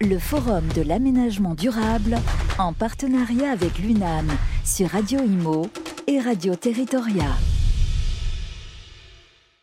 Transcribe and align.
le 0.00 0.18
Forum 0.18 0.66
de 0.74 0.82
l'aménagement 0.82 1.54
durable 1.54 2.16
en 2.58 2.72
partenariat 2.72 3.50
avec 3.50 3.78
l'UNAM 3.78 4.28
sur 4.64 4.88
Radio 4.88 5.20
Imo 5.20 5.68
et 6.06 6.18
Radio 6.20 6.54
Territoria. 6.56 7.26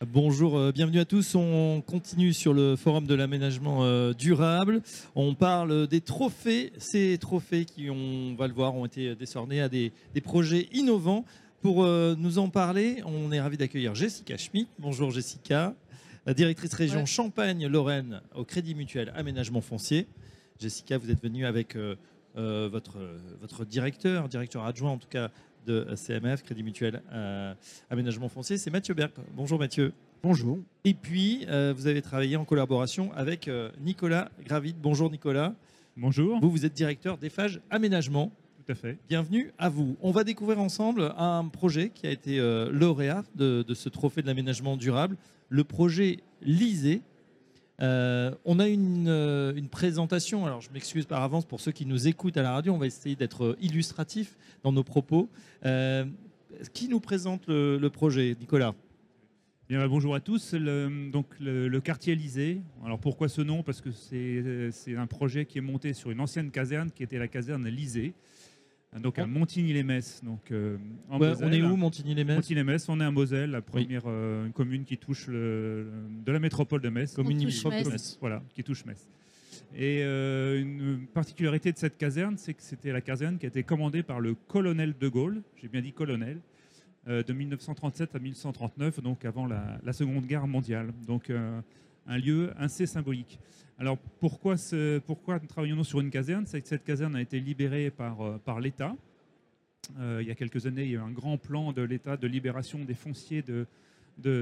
Bonjour, 0.06 0.56
euh, 0.56 0.70
bienvenue 0.70 1.00
à 1.00 1.04
tous. 1.04 1.34
On 1.34 1.80
continue 1.84 2.32
sur 2.32 2.54
le 2.54 2.76
forum 2.76 3.06
de 3.06 3.14
l'aménagement 3.16 3.82
euh, 3.82 4.12
durable. 4.12 4.80
On 5.16 5.34
parle 5.34 5.88
des 5.88 6.00
trophées. 6.00 6.72
Ces 6.78 7.18
trophées 7.18 7.64
qui, 7.64 7.90
on 7.90 8.36
va 8.36 8.46
le 8.46 8.54
voir, 8.54 8.76
ont 8.76 8.86
été 8.86 9.16
décernés 9.16 9.60
à 9.60 9.68
des, 9.68 9.92
des 10.14 10.20
projets 10.20 10.68
innovants. 10.72 11.24
Pour 11.62 11.84
euh, 11.84 12.14
nous 12.16 12.38
en 12.38 12.48
parler, 12.48 13.02
on 13.04 13.32
est 13.32 13.40
ravi 13.40 13.56
d'accueillir 13.56 13.96
Jessica 13.96 14.36
Schmidt. 14.36 14.68
Bonjour 14.78 15.10
Jessica, 15.10 15.74
la 16.26 16.34
directrice 16.34 16.74
région 16.74 17.00
Ouais. 17.00 17.06
Champagne-Lorraine 17.06 18.20
au 18.36 18.44
Crédit 18.44 18.76
Mutuel 18.76 19.12
Aménagement 19.16 19.60
Foncier. 19.60 20.06
Jessica, 20.58 20.98
vous 20.98 21.10
êtes 21.10 21.22
venue 21.22 21.46
avec 21.46 21.76
euh, 21.76 21.94
euh, 22.36 22.68
votre, 22.70 22.98
votre 23.40 23.64
directeur, 23.64 24.28
directeur 24.28 24.64
adjoint 24.64 24.90
en 24.90 24.98
tout 24.98 25.08
cas 25.08 25.30
de 25.66 25.94
CMF, 25.94 26.42
Crédit 26.42 26.62
Mutuel 26.62 27.02
euh, 27.12 27.54
Aménagement 27.90 28.28
Foncier, 28.28 28.58
c'est 28.58 28.70
Mathieu 28.70 28.94
Berg. 28.94 29.12
Bonjour 29.36 29.58
Mathieu. 29.58 29.92
Bonjour. 30.22 30.58
Et 30.84 30.94
puis, 30.94 31.44
euh, 31.48 31.72
vous 31.76 31.86
avez 31.86 32.02
travaillé 32.02 32.36
en 32.36 32.44
collaboration 32.44 33.12
avec 33.14 33.46
euh, 33.46 33.70
Nicolas 33.80 34.30
Gravide. 34.44 34.76
Bonjour 34.82 35.10
Nicolas. 35.10 35.54
Bonjour. 35.96 36.40
Vous, 36.40 36.50
vous 36.50 36.66
êtes 36.66 36.72
directeur 36.72 37.18
d'EFAGE 37.18 37.60
Aménagement. 37.70 38.32
Tout 38.64 38.72
à 38.72 38.74
fait. 38.74 38.98
Bienvenue 39.08 39.52
à 39.58 39.68
vous. 39.68 39.96
On 40.02 40.10
va 40.10 40.24
découvrir 40.24 40.58
ensemble 40.58 41.12
un 41.16 41.46
projet 41.48 41.90
qui 41.90 42.06
a 42.06 42.10
été 42.10 42.40
euh, 42.40 42.68
lauréat 42.72 43.22
de, 43.36 43.62
de 43.62 43.74
ce 43.74 43.88
trophée 43.88 44.22
de 44.22 44.26
l'aménagement 44.26 44.76
durable, 44.76 45.16
le 45.50 45.62
projet 45.62 46.18
LISE. 46.42 47.00
Euh, 47.80 48.34
on 48.44 48.58
a 48.58 48.66
une, 48.66 49.08
euh, 49.08 49.54
une 49.54 49.68
présentation, 49.68 50.44
alors 50.46 50.60
je 50.60 50.70
m'excuse 50.72 51.06
par 51.06 51.22
avance 51.22 51.44
pour 51.44 51.60
ceux 51.60 51.70
qui 51.70 51.86
nous 51.86 52.08
écoutent 52.08 52.36
à 52.36 52.42
la 52.42 52.52
radio, 52.52 52.72
on 52.72 52.78
va 52.78 52.86
essayer 52.86 53.14
d'être 53.14 53.56
illustratif 53.60 54.36
dans 54.64 54.72
nos 54.72 54.82
propos. 54.82 55.28
Euh, 55.64 56.04
qui 56.72 56.88
nous 56.88 56.98
présente 56.98 57.46
le, 57.46 57.86
projet, 57.88 58.36
Nicolas? 58.40 58.74
Bien, 59.68 59.78
bah, 59.78 59.86
bonjour 59.86 60.14
à 60.14 60.20
tous. 60.20 60.54
Le, 60.54 61.10
donc, 61.10 61.26
le, 61.38 61.78
quartier 61.80 62.14
Élysée. 62.14 62.62
Alors, 62.84 62.98
pourquoi 62.98 63.28
ce 63.28 63.42
nom? 63.42 63.62
Parce 63.62 63.80
que 63.80 63.92
c'est 63.92 64.70
c'est 64.72 64.96
un 64.96 65.06
projet 65.06 65.44
qui 65.44 65.58
est 65.58 65.62
monté 65.62 65.92
sur 65.92 66.10
une 66.10 66.20
ancienne 66.20 66.50
caserne 66.50 66.90
qui 66.90 67.02
était 67.02 67.18
la 67.18 67.28
caserne 67.28 67.66
Élysée. 67.66 68.14
Donc, 68.96 69.18
à 69.18 69.26
Montigny-les-Metz. 69.26 70.22
Donc, 70.24 70.50
euh, 70.50 70.78
en 71.10 71.18
Ouais, 71.18 71.28
Moselle. 71.28 71.48
On 71.48 71.52
est 71.52 71.62
où, 71.62 71.76
Montigny-les-Metz 71.76 72.36
Montigny-les-Metz, 72.36 72.88
on 72.88 73.00
est 73.00 73.04
à 73.04 73.10
Moselle, 73.10 73.50
la 73.50 73.60
première 73.60 74.04
euh, 74.06 74.46
une 74.46 74.52
commune 74.52 74.84
qui 74.84 74.96
touche 74.96 75.26
le, 75.26 75.86
de 76.24 76.32
la 76.32 76.40
métropole 76.40 76.80
de 76.80 76.88
Metz. 76.88 77.14
Commune 77.14 77.38
limitrophe 77.38 77.74
de 77.74 77.78
Metz. 77.78 77.90
Metz. 77.90 78.18
Voilà, 78.20 78.42
qui 78.54 78.64
touche 78.64 78.84
Metz. 78.86 79.06
Et 79.74 80.02
euh, 80.02 80.60
une 80.60 81.06
particularité 81.06 81.72
de 81.72 81.78
cette 81.78 81.98
caserne, 81.98 82.36
c'est 82.38 82.54
que 82.54 82.62
c'était 82.62 82.92
la 82.92 83.00
caserne 83.00 83.38
qui 83.38 83.46
a 83.46 83.48
été 83.48 83.62
commandée 83.62 84.02
par 84.02 84.20
le 84.20 84.34
colonel 84.34 84.94
de 84.98 85.08
Gaulle, 85.08 85.42
j'ai 85.56 85.68
bien 85.68 85.82
dit 85.82 85.92
colonel, 85.92 86.40
euh, 87.08 87.22
de 87.22 87.32
1937 87.32 88.14
à 88.14 88.18
1939, 88.18 89.00
donc 89.02 89.24
avant 89.24 89.46
la, 89.46 89.78
la 89.84 89.92
Seconde 89.92 90.26
Guerre 90.26 90.46
mondiale. 90.46 90.92
Donc 91.06 91.30
euh, 91.30 91.60
un 92.08 92.18
lieu 92.18 92.52
assez 92.56 92.86
symbolique. 92.86 93.38
Alors 93.78 93.96
pourquoi, 94.18 94.56
travaillons-nous 94.56 95.84
sur 95.84 96.00
une 96.00 96.10
caserne? 96.10 96.46
Cette 96.46 96.82
caserne 96.82 97.14
a 97.14 97.20
été 97.20 97.38
libérée 97.38 97.90
par, 97.90 98.22
euh, 98.22 98.60
l'État. 98.60 98.96
Euh, 100.00 100.18
il 100.20 100.26
y 100.26 100.30
a 100.32 100.34
quelques 100.34 100.66
années, 100.66 100.82
il 100.82 100.90
y 100.90 100.96
a 100.96 100.98
eu 100.98 101.02
un 101.02 101.12
grand 101.12 101.38
plan 101.38 101.72
de 101.72 101.82
l'État 101.82 102.16
de 102.16 102.26
libération 102.26 102.84
des 102.84 102.94
fonciers 102.94 103.42
de, 103.42 103.66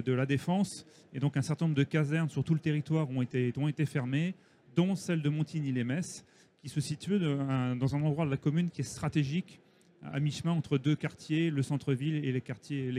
la 0.07 0.25
défense. 0.25 0.87
Et 1.13 1.21
donc 1.21 1.37
un 1.37 1.43
certain 1.43 1.67
nombre 1.67 1.77
de 1.77 1.85
casernes 1.85 2.31
sur 2.31 2.45
tout 2.45 2.55
le 2.55 2.61
territoire 2.61 3.11
ont 3.11 3.21
été, 3.21 3.53
ont 3.59 3.69
été 3.69 3.85
fermées, 3.85 4.35
dont 4.75 4.95
celle 4.95 5.21
de 5.21 5.29
Montigny-les-Metz, 5.29 6.25
qui 6.63 6.71
se 6.71 6.81
situe 6.81 7.19
dans 7.19 7.95
un 7.95 8.03
endroit 8.03 8.25
de 8.25 8.31
la 8.31 8.37
commune 8.39 8.71
qui 8.71 8.81
est 8.81 8.85
stratégique, 8.85 9.61
à 10.03 10.19
mi-chemin 10.21 10.53
entre 10.53 10.79
deux 10.79 10.97
quartiers, 10.97 11.51
le 11.51 11.63
centre-ville 11.63 12.25
et 12.25 12.33
les 12.33 12.41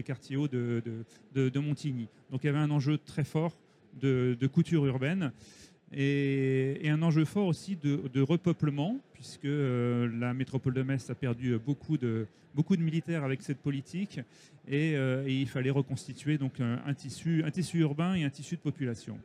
quartiers, 0.03 0.35
hauts 0.35 0.47
de 0.47 1.59
Montigny. 1.59 2.09
Donc 2.29 2.43
il 2.43 2.47
y 2.47 2.49
avait 2.49 2.59
un 2.59 2.69
enjeu 2.69 2.99
très 2.99 3.23
fort 3.23 3.57
de, 3.97 4.47
couture 4.47 4.85
urbaine 4.85 5.31
et, 5.91 6.89
un 6.89 7.01
enjeu 7.01 7.25
fort 7.25 7.47
aussi 7.47 7.75
de, 7.75 8.21
repeuplement, 8.21 8.99
puisque 9.13 9.45
euh, 9.45 10.09
la 10.19 10.33
métropole 10.33 10.73
de 10.73 10.83
Metz 10.83 11.09
a 11.09 11.15
perdu 11.15 11.57
beaucoup 11.57 11.97
de, 11.97 12.27
beaucoup 12.57 12.75
de 12.75 12.81
militaires 12.81 13.23
avec 13.23 13.43
cette 13.43 13.59
politique 13.59 14.19
et, 14.67 14.95
euh, 14.95 15.23
il 15.27 15.47
fallait 15.47 15.69
reconstituer 15.69 16.37
donc 16.37 16.59
un, 16.59 16.93
tissu, 16.93 17.43
un 17.45 17.51
tissu 17.51 17.79
urbain 17.79 18.15
et 18.15 18.23
un 18.23 18.29
tissu 18.29 18.55
de 18.55 18.61
population. 18.61 19.19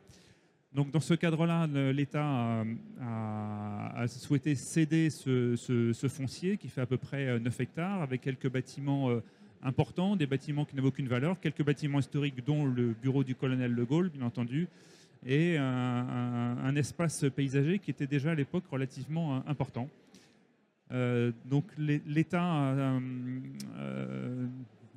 Donc 0.73 0.89
dans 0.91 0.99
ce 0.99 1.13
cadre-là, 1.13 1.67
l'État 1.91 2.63
a, 3.01 4.07
souhaité 4.07 4.55
céder 4.55 5.09
ce, 5.09 6.07
foncier 6.07 6.57
qui 6.57 6.67
fait 6.67 6.81
à 6.81 6.85
peu 6.85 6.97
près 6.97 7.27
euh, 7.27 7.39
9 7.39 7.59
hectares 7.59 8.01
avec 8.01 8.21
quelques 8.21 8.49
bâtiments 8.49 9.09
euh, 9.09 9.23
importants, 9.63 10.15
des 10.15 10.27
bâtiments 10.27 10.65
qui 10.65 10.75
n'avaient 10.75 10.87
aucune 10.87 11.07
valeur, 11.07 11.39
quelques 11.39 11.63
bâtiments 11.63 11.99
historiques 11.99 12.45
dont 12.45 12.65
le 12.65 12.93
bureau 12.93 13.23
du 13.23 13.35
colonel 13.35 13.75
de 13.75 13.83
Gaulle, 13.83 14.09
bien 14.09 14.25
entendu, 14.25 14.67
et 15.25 15.57
un, 15.57 16.75
espace 16.75 17.25
paysager 17.35 17.79
qui 17.79 17.91
était 17.91 18.07
déjà 18.07 18.31
à 18.31 18.35
l'époque 18.35 18.65
relativement 18.69 19.37
euh, 19.37 19.39
important. 19.47 19.87
Euh, 20.91 21.31
donc 21.45 21.65
l'É- 21.77 22.01
l'État, 22.05 22.71
euh, 22.71 22.99
euh, 23.77 24.47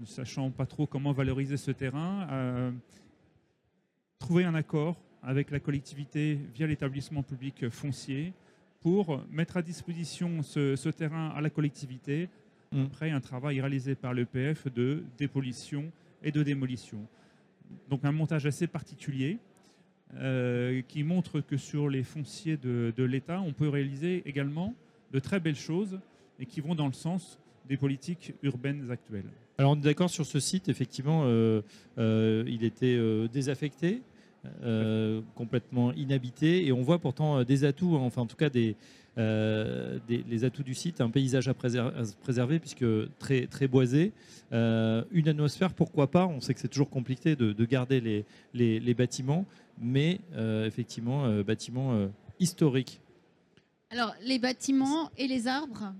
ne 0.00 0.06
sachant 0.06 0.50
pas 0.50 0.66
trop 0.66 0.86
comment 0.86 1.12
valoriser 1.12 1.56
ce 1.56 1.70
terrain, 1.70 2.26
a 2.28 2.70
trouvé 4.18 4.44
un 4.44 4.54
accord 4.54 4.96
avec 5.22 5.50
la 5.50 5.60
collectivité 5.60 6.38
via 6.54 6.66
l'établissement 6.66 7.22
public 7.22 7.68
foncier 7.68 8.32
pour 8.80 9.22
mettre 9.30 9.56
à 9.56 9.62
disposition 9.62 10.42
ce, 10.42 10.88
terrain 10.90 11.28
à 11.30 11.40
la 11.40 11.50
collectivité. 11.50 12.28
Après 12.72 13.10
un 13.10 13.20
travail 13.20 13.60
réalisé 13.60 13.94
par 13.94 14.14
l'EPF 14.14 14.72
de 14.72 15.04
dépollution 15.18 15.90
et 16.22 16.32
de 16.32 16.42
démolition. 16.42 16.98
Donc 17.88 18.04
un 18.04 18.12
montage 18.12 18.46
assez 18.46 18.66
particulier 18.66 19.38
euh, 20.14 20.82
qui 20.86 21.02
montre 21.02 21.40
que 21.40 21.56
sur 21.56 21.88
les 21.88 22.02
fonciers 22.02 22.56
de, 22.56 22.92
de 22.96 23.04
l'État, 23.04 23.40
on 23.40 23.52
peut 23.52 23.68
réaliser 23.68 24.22
également 24.26 24.74
de 25.12 25.18
très 25.18 25.40
belles 25.40 25.56
choses 25.56 25.98
et 26.38 26.46
qui 26.46 26.60
vont 26.60 26.74
dans 26.74 26.86
le 26.86 26.92
sens 26.92 27.38
des 27.68 27.76
politiques 27.76 28.34
urbaines 28.42 28.90
actuelles. 28.90 29.28
Alors 29.58 29.72
on 29.72 29.76
est 29.76 29.80
d'accord 29.80 30.10
sur 30.10 30.26
ce 30.26 30.38
site, 30.38 30.68
effectivement, 30.68 31.22
euh, 31.24 31.62
euh, 31.98 32.44
il 32.46 32.62
était 32.64 32.98
désaffecté, 33.28 34.02
complètement 35.34 35.92
inhabité, 35.94 36.66
et 36.66 36.72
on 36.72 36.82
voit 36.82 37.00
pourtant 37.00 37.42
des 37.42 37.64
atouts, 37.64 37.96
hein, 37.96 38.02
enfin 38.02 38.22
en 38.22 38.26
tout 38.26 38.36
cas 38.36 38.48
des, 38.48 38.76
euh, 39.18 39.98
les 40.08 40.44
atouts 40.44 40.62
du 40.62 40.74
site, 40.74 41.00
un 41.00 41.08
paysage 41.08 41.48
à, 41.48 41.54
préser- 41.54 41.78
à 41.78 42.02
préserver 42.20 42.58
puisque 42.58 42.84
très, 43.18 43.46
très 43.46 43.66
boisé, 43.66 44.12
euh, 44.52 45.04
une 45.10 45.28
atmosphère, 45.28 45.72
pourquoi 45.72 46.10
pas, 46.10 46.26
on 46.26 46.40
sait 46.40 46.52
que 46.52 46.60
c'est 46.60 46.68
toujours 46.68 46.90
compliqué 46.90 47.34
de, 47.34 47.52
de 47.52 47.64
garder 47.64 48.24
les, 48.52 48.94
bâtiments, 48.94 49.46
mais 49.80 50.20
euh, 50.34 50.66
effectivement, 50.66 51.28
bâtiments 51.42 52.08
historiques. 52.38 53.00
Alors, 53.90 54.14
les 54.22 54.38
bâtiments 54.38 55.10
et 55.16 55.28
les 55.28 55.46
arbres, 55.46 55.94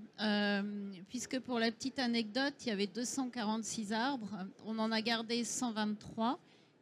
puisque 1.08 1.40
pour 1.40 1.58
la 1.58 1.70
petite 1.70 1.98
anecdote, 1.98 2.54
il 2.66 2.68
y 2.68 2.72
avait 2.72 2.86
246 2.86 3.92
arbres, 3.92 4.44
on 4.66 4.78
en 4.78 4.92
a 4.92 5.00
gardé 5.00 5.42
123. 5.42 6.38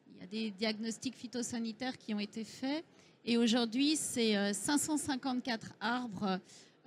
Il 0.09 0.21
y 0.21 0.25
a 0.25 0.27
des 0.27 0.51
diagnostics 0.51 1.15
phytosanitaires 1.15 1.97
qui 1.99 2.13
ont 2.13 2.21
été 2.21 2.43
faits. 2.43 2.85
Et 3.25 3.37
aujourd'hui, 3.37 3.97
c'est 3.97 4.37
euh, 4.37 4.53
554 4.53 5.73
arbres 5.81 6.39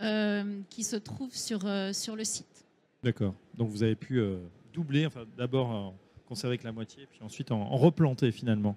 euh, 0.02 0.62
qui 0.70 0.84
se 0.84 0.96
trouvent 0.96 1.36
sur, 1.36 1.66
euh, 1.66 1.94
sur 1.94 2.16
le 2.16 2.24
site. 2.24 2.66
D'accord. 3.04 3.34
Donc 3.56 3.70
vous 3.70 3.84
avez 3.84 3.96
pu 3.96 4.20
euh, 4.20 4.38
doubler, 4.74 5.06
enfin 5.06 5.26
d'abord 5.38 5.94
conserver 6.28 6.58
que 6.58 6.66
la 6.66 6.72
moitié, 6.72 7.08
puis 7.10 7.20
ensuite 7.24 7.52
en, 7.52 7.66
replanter 7.78 8.32
finalement. 8.32 8.76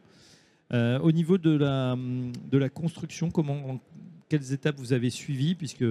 Euh, 0.72 0.98
au 1.00 1.10
niveau 1.10 1.36
de 1.36 1.50
la, 1.50 1.96
de 1.96 2.58
la 2.58 2.68
construction, 2.68 3.30
comment, 3.30 3.80
quelles 4.28 4.52
étapes 4.52 4.76
vous 4.78 4.92
avez 4.92 5.10
suivies 5.10 5.56
Puisque 5.56 5.84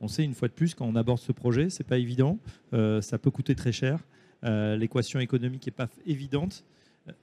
on 0.00 0.08
sait 0.08 0.24
une 0.24 0.34
fois 0.34 0.48
de 0.48 0.52
plus 0.52 0.74
quand 0.74 0.86
on 0.86 0.94
aborde 0.94 1.18
ce 1.18 1.32
projet, 1.32 1.68
c'est 1.68 1.84
pas 1.84 1.98
évident, 1.98 2.38
euh, 2.72 3.02
ça 3.02 3.18
peut 3.18 3.30
coûter 3.30 3.54
très 3.54 3.72
cher. 3.72 3.98
Euh, 4.44 4.76
L'équation 4.76 5.18
économique 5.18 5.66
n'est 5.66 5.72
pas 5.72 5.88
évidente. 6.06 6.64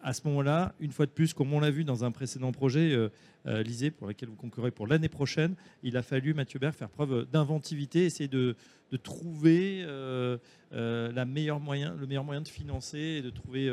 À 0.02 0.14
ce 0.14 0.28
moment-là, 0.28 0.74
une 0.80 0.92
fois 0.92 1.06
de 1.06 1.12
plus, 1.12 1.34
comme 1.34 1.54
on 1.54 1.60
l'a 1.60 1.72
vu 1.72 1.84
dans 1.84 2.04
un 2.04 2.12
précédent 2.12 2.52
projet, 2.52 2.92
euh, 2.92 3.10
euh, 3.48 3.92
pour 3.98 4.08
lequel 4.08 4.30
vous 4.30 4.36
concurrez 4.36 4.72
pour 4.72 4.88
l'année 4.88 5.10
prochaine, 5.10 5.56
il 5.84 5.96
a 5.96 6.02
fallu, 6.02 6.34
Mathieu 6.34 6.60
Berg, 6.60 6.74
faire 6.74 6.90
preuve 6.90 7.26
d'inventivité, 7.32 8.06
essayer 8.06 8.28
de, 8.28 8.56
trouver 9.04 9.84
euh, 9.86 10.38
euh, 10.74 11.12
la 11.12 11.26
meilleure 11.26 11.60
le 11.60 12.08
meilleur 12.08 12.24
moyen 12.24 12.42
de 12.42 12.48
financer 12.48 13.00
et 13.00 13.22
de 13.22 13.30
trouver 13.30 13.70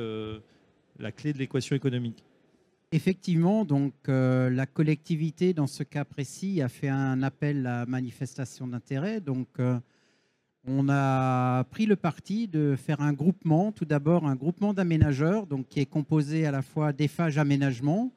la 0.99 1.13
clé 1.13 1.33
de 1.33 1.39
l'équation 1.39 1.75
économique. 1.75 2.25
Effectivement, 2.93 3.65
donc 3.65 3.95
la 4.07 4.67
collectivité, 4.67 5.55
dans 5.55 5.67
ce 5.67 5.83
cas 5.83 6.05
précis, 6.05 6.63
a 6.63 6.69
fait 6.69 6.89
un 6.89 7.23
appel 7.23 7.67
à 7.67 7.87
manifestation 7.87 8.69
d'intérêt. 8.69 9.21
Donc, 9.21 9.49
on 10.67 10.89
a 10.89 11.65
pris 11.65 11.85
le 11.85 11.97
parti 11.97 12.49
de 12.49 12.75
faire 12.77 13.01
un 13.01 13.13
groupement, 13.13 13.71
tout 13.71 13.85
d'abord 13.85 14.27
un 14.27 14.35
groupement 14.35 14.73
d'aménageurs, 14.73 15.47
donc 15.47 15.69
qui 15.69 15.81
est 15.81 15.87
composé 15.87 16.47
à 16.47 16.51
la 16.51 16.63
fois 16.63 16.93
d'EFAGE 16.93 17.37
Aménagement, 17.39 18.13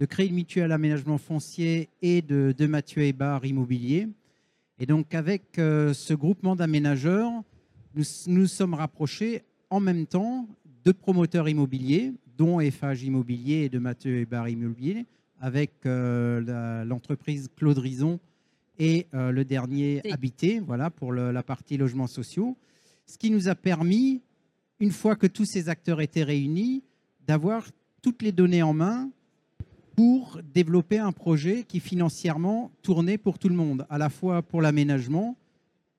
de 0.00 0.06
Crédit 0.06 0.32
Mutuel 0.32 0.72
Aménagement 0.72 1.18
Foncier 1.18 1.88
et 2.02 2.20
de, 2.20 2.52
de 2.56 2.66
Mathieu 2.66 3.02
Hébard 3.02 3.46
Immobilier. 3.46 4.08
Et 4.80 4.86
donc 4.86 5.14
avec 5.14 5.44
ce 5.56 6.14
groupement 6.14 6.56
d'aménageurs, 6.56 7.30
nous 7.94 8.04
nous 8.26 8.46
sommes 8.46 8.74
rapprochés 8.74 9.42
en 9.70 9.78
même 9.78 10.06
temps 10.06 10.48
de 10.84 10.90
promoteurs 10.90 11.48
immobiliers, 11.48 12.12
dont 12.36 12.58
FH 12.58 13.04
Immobilier 13.04 13.64
et 13.64 13.68
de 13.68 13.78
Mathieu 13.78 14.16
Hébert 14.16 14.48
Immobilier, 14.48 15.06
avec 15.40 15.72
l'entreprise 15.84 17.48
Claude 17.56 17.78
Rison 17.78 18.18
et 18.78 19.06
le 19.12 19.44
dernier 19.44 20.00
Habité, 20.10 20.60
voilà, 20.60 20.90
pour 20.90 21.12
la 21.12 21.42
partie 21.42 21.76
logements 21.76 22.06
sociaux. 22.06 22.56
Ce 23.06 23.18
qui 23.18 23.30
nous 23.30 23.48
a 23.48 23.54
permis, 23.54 24.22
une 24.80 24.90
fois 24.90 25.16
que 25.16 25.26
tous 25.26 25.44
ces 25.44 25.68
acteurs 25.68 26.00
étaient 26.00 26.22
réunis, 26.22 26.82
d'avoir 27.26 27.66
toutes 28.02 28.22
les 28.22 28.32
données 28.32 28.62
en 28.62 28.72
main 28.72 29.10
pour 29.94 30.40
développer 30.54 30.98
un 30.98 31.12
projet 31.12 31.64
qui 31.64 31.80
financièrement 31.80 32.70
tournait 32.82 33.18
pour 33.18 33.38
tout 33.38 33.48
le 33.48 33.54
monde, 33.54 33.86
à 33.90 33.98
la 33.98 34.08
fois 34.08 34.42
pour 34.42 34.62
l'aménagement, 34.62 35.36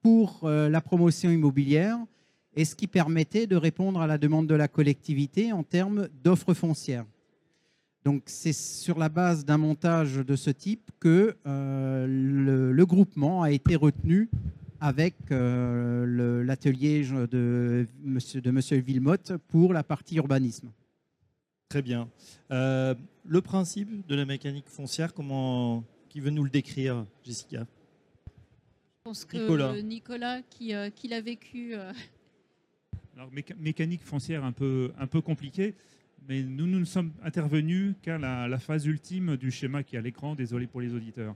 pour 0.01 0.41
euh, 0.43 0.69
la 0.69 0.81
promotion 0.81 1.31
immobilière, 1.31 1.97
et 2.55 2.65
ce 2.65 2.75
qui 2.75 2.87
permettait 2.87 3.47
de 3.47 3.55
répondre 3.55 4.01
à 4.01 4.07
la 4.07 4.17
demande 4.17 4.47
de 4.47 4.55
la 4.55 4.67
collectivité 4.67 5.51
en 5.51 5.63
termes 5.63 6.07
d'offres 6.23 6.53
foncières. 6.53 7.05
Donc 8.03 8.23
c'est 8.25 8.53
sur 8.53 8.99
la 8.99 9.07
base 9.07 9.45
d'un 9.45 9.57
montage 9.57 10.17
de 10.17 10.35
ce 10.35 10.49
type 10.49 10.91
que 10.99 11.37
euh, 11.47 12.05
le, 12.73 12.85
groupement 12.85 13.43
a 13.43 13.51
été 13.51 13.75
retenu 13.75 14.29
avec 14.81 15.15
euh, 15.31 16.43
l'atelier 16.43 17.07
de 17.31 17.85
monsieur, 18.03 18.41
de 18.41 18.51
monsieur 18.51 18.77
Villemotte 18.77 19.33
pour 19.47 19.71
la 19.71 19.83
partie 19.83 20.15
urbanisme. 20.15 20.69
Très 21.69 21.81
bien. 21.81 22.09
Euh, 22.51 22.93
le 23.25 23.41
principe 23.41 24.05
de 24.05 24.15
la 24.15 24.25
mécanique 24.25 24.67
foncière, 24.67 25.13
comment, 25.13 25.85
qui 26.09 26.19
veut 26.19 26.29
nous 26.29 26.43
le 26.43 26.49
décrire, 26.49 27.05
Jessica? 27.23 27.65
Je 28.97 29.03
pense 29.05 29.23
que 29.23 29.81
Nicolas, 29.81 30.41
qui, 30.49 30.73
qui 30.95 31.07
l'a 31.07 31.21
vécu. 31.21 31.73
Alors, 33.15 33.29
mécanique 33.59 34.03
foncière 34.03 34.43
un 34.43 34.51
peu, 34.51 34.91
un 34.99 35.07
peu 35.07 35.21
compliquée 35.21 35.73
mais 36.27 36.41
nous, 36.43 36.67
nous 36.67 36.79
ne 36.79 36.85
sommes 36.85 37.11
intervenus 37.23 37.95
qu'à 38.01 38.17
la, 38.17 38.57
phase 38.59 38.85
ultime 38.85 39.35
du 39.35 39.51
schéma 39.51 39.83
qui 39.83 39.95
est 39.95 39.99
à 39.99 40.01
l'écran, 40.01 40.35
désolé 40.35 40.67
pour 40.67 40.81
les 40.81 40.93
auditeurs. 40.93 41.35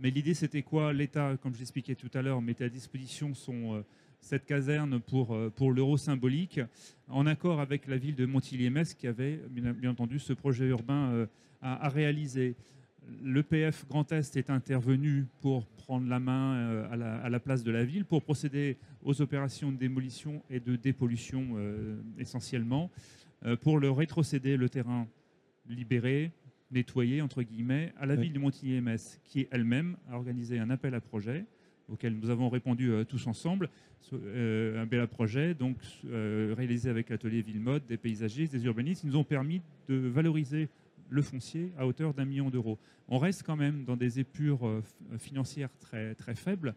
Mais 0.00 0.10
l'idée, 0.10 0.34
c'était 0.34 0.62
quoi? 0.62 0.92
L'État, 0.92 1.36
comme 1.42 1.54
je 1.54 1.58
l'expliquais 1.58 1.96
tout 1.96 2.10
à 2.14 2.22
l'heure, 2.22 2.40
mettait 2.40 2.64
à 2.64 2.68
disposition 2.68 3.34
son, 3.34 3.74
euh, 3.74 3.80
cette 4.20 4.46
caserne 4.46 5.00
pour, 5.00 5.34
euh, 5.34 5.50
pour 5.50 5.72
l'euro 5.72 5.96
symbolique, 5.96 6.60
en 7.08 7.26
accord 7.26 7.60
avec 7.60 7.88
la 7.88 7.96
ville 7.96 8.14
de 8.14 8.26
Montillier-Metz, 8.26 8.94
qui 8.94 9.08
avait, 9.08 9.40
bien, 9.50 9.90
entendu, 9.90 10.20
ce 10.20 10.32
projet 10.32 10.66
urbain 10.66 11.10
euh, 11.10 11.26
à, 11.60 11.88
réaliser. 11.88 12.54
L'EPF 13.24 13.86
Grand 13.88 14.12
Est 14.12 14.36
est 14.36 14.50
intervenu 14.50 15.26
pour 15.40 15.66
prendre 15.66 16.06
la 16.06 16.20
main 16.20 16.86
à, 16.92 17.28
la, 17.28 17.40
place 17.40 17.64
de 17.64 17.70
la 17.70 17.82
ville, 17.82 18.04
pour 18.04 18.22
procéder 18.22 18.76
aux 19.02 19.22
opérations 19.22 19.72
de 19.72 19.78
démolition 19.78 20.42
et 20.50 20.60
de 20.60 20.76
dépollution 20.76 21.56
essentiellement. 22.18 22.90
Euh, 23.46 23.56
pour 23.56 23.78
le 23.78 23.90
rétrocéder 23.90 24.56
le 24.56 24.68
terrain 24.68 25.06
libéré, 25.68 26.32
nettoyé, 26.70 27.22
entre 27.22 27.42
guillemets, 27.42 27.92
à 27.98 28.06
la 28.06 28.16
ville 28.16 28.32
de 28.32 28.38
Montigny-MS, 28.38 29.20
qui 29.24 29.46
elle-même 29.50 29.96
a 30.10 30.16
organisé 30.16 30.58
un 30.58 30.70
appel 30.70 30.94
à 30.94 31.00
projet 31.00 31.44
auquel 31.88 32.14
nous 32.14 32.28
avons 32.28 32.50
répondu 32.50 32.90
euh, 32.90 33.04
tous 33.04 33.26
ensemble. 33.28 33.70
Euh, 34.12 34.78
un 34.78 34.82
appel 34.82 35.00
à 35.00 35.06
projet, 35.06 35.54
donc 35.54 35.76
réalisé 36.04 36.90
avec 36.90 37.10
l'atelier 37.10 37.42
Villemode, 37.42 37.86
des 37.86 37.96
paysagistes, 37.96 38.52
des 38.52 38.64
urbanistes, 38.64 39.02
qui 39.02 39.06
nous 39.06 39.16
ont 39.16 39.24
permis 39.24 39.62
de 39.88 39.94
valoriser 39.94 40.68
le 41.08 41.22
foncier 41.22 41.72
à 41.78 41.86
hauteur 41.86 42.12
d'un 42.12 42.24
million 42.24 42.50
d'euros. 42.50 42.78
On 43.08 43.18
reste 43.18 43.42
quand 43.44 43.56
même 43.56 43.84
dans 43.84 43.96
des 43.96 44.20
épures 44.20 44.82
financières 45.18 45.70
très, 45.80 46.14
très 46.14 46.34
faibles, 46.34 46.74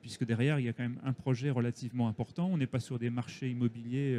puisque 0.00 0.24
derrière, 0.24 0.58
il 0.58 0.66
y 0.66 0.68
a 0.68 0.72
quand 0.72 0.82
même 0.82 1.00
un 1.04 1.12
projet 1.12 1.50
relativement 1.50 2.08
important. 2.08 2.50
On 2.52 2.58
n'est 2.58 2.66
pas 2.66 2.80
sur 2.80 2.98
des 2.98 3.08
marchés 3.08 3.48
immobiliers 3.48 4.18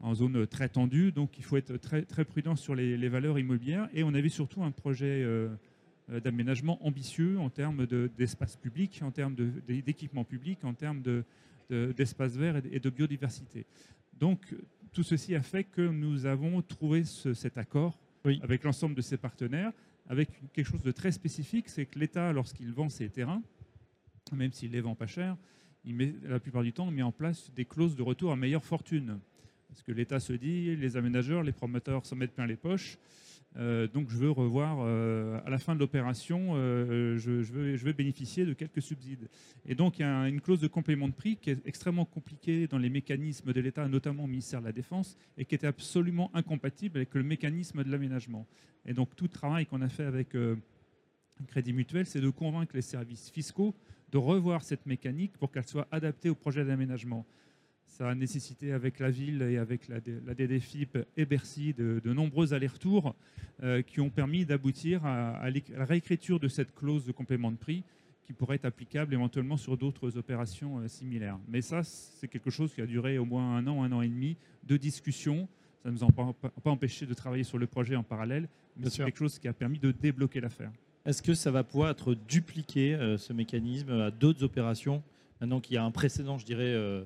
en 0.00 0.14
zone 0.14 0.46
très 0.46 0.68
tendue, 0.68 1.12
donc 1.12 1.38
il 1.38 1.44
faut 1.44 1.56
être 1.56 1.76
très, 1.76 2.02
très 2.02 2.24
prudent 2.24 2.56
sur 2.56 2.74
les, 2.74 3.08
valeurs 3.08 3.38
immobilières. 3.38 3.88
Et 3.92 4.04
on 4.04 4.14
avait 4.14 4.28
surtout 4.28 4.62
un 4.62 4.70
projet 4.70 5.22
euh, 5.22 5.48
euh, 6.10 6.20
d'aménagement 6.20 6.84
ambitieux 6.86 7.38
en 7.38 7.50
termes 7.50 7.86
d'espace 8.16 8.56
public, 8.56 9.00
en 9.02 9.10
termes 9.10 9.34
d'équipement 9.66 10.24
public, 10.24 10.64
en 10.64 10.74
termes 10.74 11.02
d'espace 11.70 12.34
de, 12.34 12.38
vert 12.38 12.62
et 12.70 12.80
de, 12.80 12.90
biodiversité. 12.90 13.66
Donc 14.18 14.54
tout 14.92 15.02
ceci 15.02 15.34
a 15.34 15.42
fait 15.42 15.64
que 15.64 15.82
nous 15.82 16.26
avons 16.26 16.62
trouvé 16.62 17.04
cet 17.04 17.58
accord 17.58 17.98
avec 18.42 18.64
l'ensemble 18.64 18.94
de 18.94 19.00
ses 19.00 19.16
partenaires, 19.16 19.72
avec 20.08 20.28
quelque 20.52 20.66
chose 20.66 20.82
de 20.82 20.90
très 20.90 21.12
spécifique, 21.12 21.68
c'est 21.68 21.86
que 21.86 21.98
l'État, 21.98 22.32
lorsqu'il 22.32 22.72
vend 22.72 22.88
ses 22.88 23.08
terrains, 23.08 23.42
même 24.32 24.52
s'il 24.52 24.72
les 24.72 24.80
vend 24.80 24.94
pas 24.94 25.06
cher, 25.06 25.36
il 25.84 25.94
met, 25.94 26.14
la 26.22 26.40
plupart 26.40 26.62
du 26.62 26.72
temps, 26.72 26.90
met 26.90 27.02
en 27.02 27.12
place 27.12 27.50
des 27.54 27.64
clauses 27.64 27.96
de 27.96 28.02
retour 28.02 28.32
à 28.32 28.36
meilleure 28.36 28.64
fortune. 28.64 29.18
Parce 29.68 29.82
que 29.82 29.92
l'État 29.92 30.20
se 30.20 30.32
dit, 30.32 30.76
les 30.76 30.96
aménageurs, 30.96 31.42
les 31.42 31.52
promoteurs 31.52 32.06
s'en 32.06 32.16
mettent 32.16 32.34
plein 32.34 32.46
les 32.46 32.56
poches. 32.56 32.98
Euh, 33.56 33.88
donc 33.88 34.10
je 34.10 34.16
veux 34.16 34.30
revoir, 34.30 34.78
euh, 34.80 35.40
à 35.44 35.50
la 35.50 35.58
fin 35.58 35.74
de 35.74 35.80
l'opération, 35.80 36.52
euh, 36.54 37.16
je, 37.18 37.30
veux, 37.30 37.92
bénéficier 37.92 38.44
de 38.44 38.52
quelques 38.52 38.82
subsides. 38.82 39.28
Et 39.66 39.74
donc 39.74 39.98
il 39.98 40.02
y 40.02 40.04
a 40.04 40.28
une 40.28 40.40
clause 40.40 40.60
de 40.60 40.68
complément 40.68 41.08
de 41.08 41.14
prix 41.14 41.36
qui 41.36 41.50
est 41.50 41.66
extrêmement 41.66 42.04
compliquée 42.04 42.66
dans 42.66 42.78
les 42.78 42.90
mécanismes 42.90 43.52
de 43.52 43.60
l'État, 43.60 43.88
notamment 43.88 44.24
au 44.24 44.26
ministère 44.26 44.60
de 44.60 44.66
la 44.66 44.72
Défense, 44.72 45.16
et 45.36 45.44
qui 45.44 45.54
était 45.54 45.66
absolument 45.66 46.30
incompatible 46.34 46.98
avec 46.98 47.14
le 47.14 47.22
mécanisme 47.22 47.82
de 47.82 47.90
l'aménagement. 47.90 48.46
Et 48.84 48.92
donc 48.92 49.16
tout 49.16 49.24
le 49.24 49.30
travail 49.30 49.66
qu'on 49.66 49.82
a 49.82 49.88
fait 49.88 50.04
avec 50.04 50.36
Crédit 51.46 51.72
Mutuel, 51.72 52.06
c'est 52.06 52.20
de 52.20 52.30
convaincre 52.30 52.74
les 52.74 52.82
services 52.82 53.30
fiscaux 53.30 53.74
de 54.10 54.18
revoir 54.18 54.62
cette 54.62 54.86
mécanique 54.86 55.36
pour 55.36 55.50
qu'elle 55.50 55.66
soit 55.66 55.88
adaptée 55.90 56.30
au 56.30 56.34
projet 56.34 56.64
d'aménagement. 56.64 57.26
Ça 57.88 58.08
a 58.08 58.14
nécessité 58.14 58.72
avec 58.72 59.00
la 59.00 59.10
ville 59.10 59.42
et 59.42 59.58
avec 59.58 59.88
la, 59.88 59.98
DDFIP 60.00 60.98
et 61.16 61.26
Bercy 61.26 61.74
de, 61.74 62.12
nombreux 62.12 62.54
allers-retours 62.54 63.16
euh, 63.62 63.82
qui 63.82 64.00
ont 64.00 64.10
permis 64.10 64.44
d'aboutir 64.44 65.04
à, 65.04 65.50
la 65.50 65.84
réécriture 65.84 66.38
de 66.38 66.48
cette 66.48 66.74
clause 66.74 67.04
de 67.04 67.12
complément 67.12 67.50
de 67.50 67.56
prix 67.56 67.82
qui 68.24 68.34
pourrait 68.34 68.56
être 68.56 68.66
applicable 68.66 69.14
éventuellement 69.14 69.56
sur 69.56 69.76
d'autres 69.76 70.18
opérations 70.18 70.78
euh, 70.78 70.86
similaires. 70.86 71.38
Mais 71.48 71.62
ça, 71.62 71.82
c'est 71.82 72.28
quelque 72.28 72.50
chose 72.50 72.74
qui 72.74 72.82
a 72.82 72.86
duré 72.86 73.16
au 73.18 73.24
moins 73.24 73.56
un 73.56 73.66
an, 73.66 73.82
un 73.82 73.90
an 73.90 74.02
et 74.02 74.08
demi 74.08 74.36
de 74.64 74.76
discussion. 74.76 75.48
Ça 75.82 75.90
ne 75.90 75.94
nous 75.94 76.04
a 76.04 76.12
pas, 76.12 76.70
empêché 76.70 77.06
de 77.06 77.14
travailler 77.14 77.44
sur 77.44 77.56
le 77.56 77.66
projet 77.66 77.96
en 77.96 78.02
parallèle, 78.02 78.48
mais 78.76 78.90
c'est 78.90 79.02
quelque 79.02 79.18
chose 79.18 79.38
qui 79.38 79.48
a 79.48 79.54
permis 79.54 79.78
de 79.78 79.92
débloquer 79.92 80.40
l'affaire. 80.40 80.70
Est-ce 81.06 81.22
que 81.22 81.32
ça 81.32 81.50
va 81.50 81.64
pouvoir 81.64 81.90
être 81.90 82.14
dupliqué, 82.14 82.94
euh, 82.94 83.16
ce 83.16 83.32
mécanisme, 83.32 83.90
à 83.90 84.10
d'autres 84.10 84.44
opérations 84.44 85.02
Maintenant 85.40 85.60
qu'il 85.60 85.74
y 85.74 85.78
a 85.78 85.84
un 85.84 85.90
précédent, 85.90 86.36
je 86.36 86.44
dirais, 86.44 86.64
euh, 86.64 87.04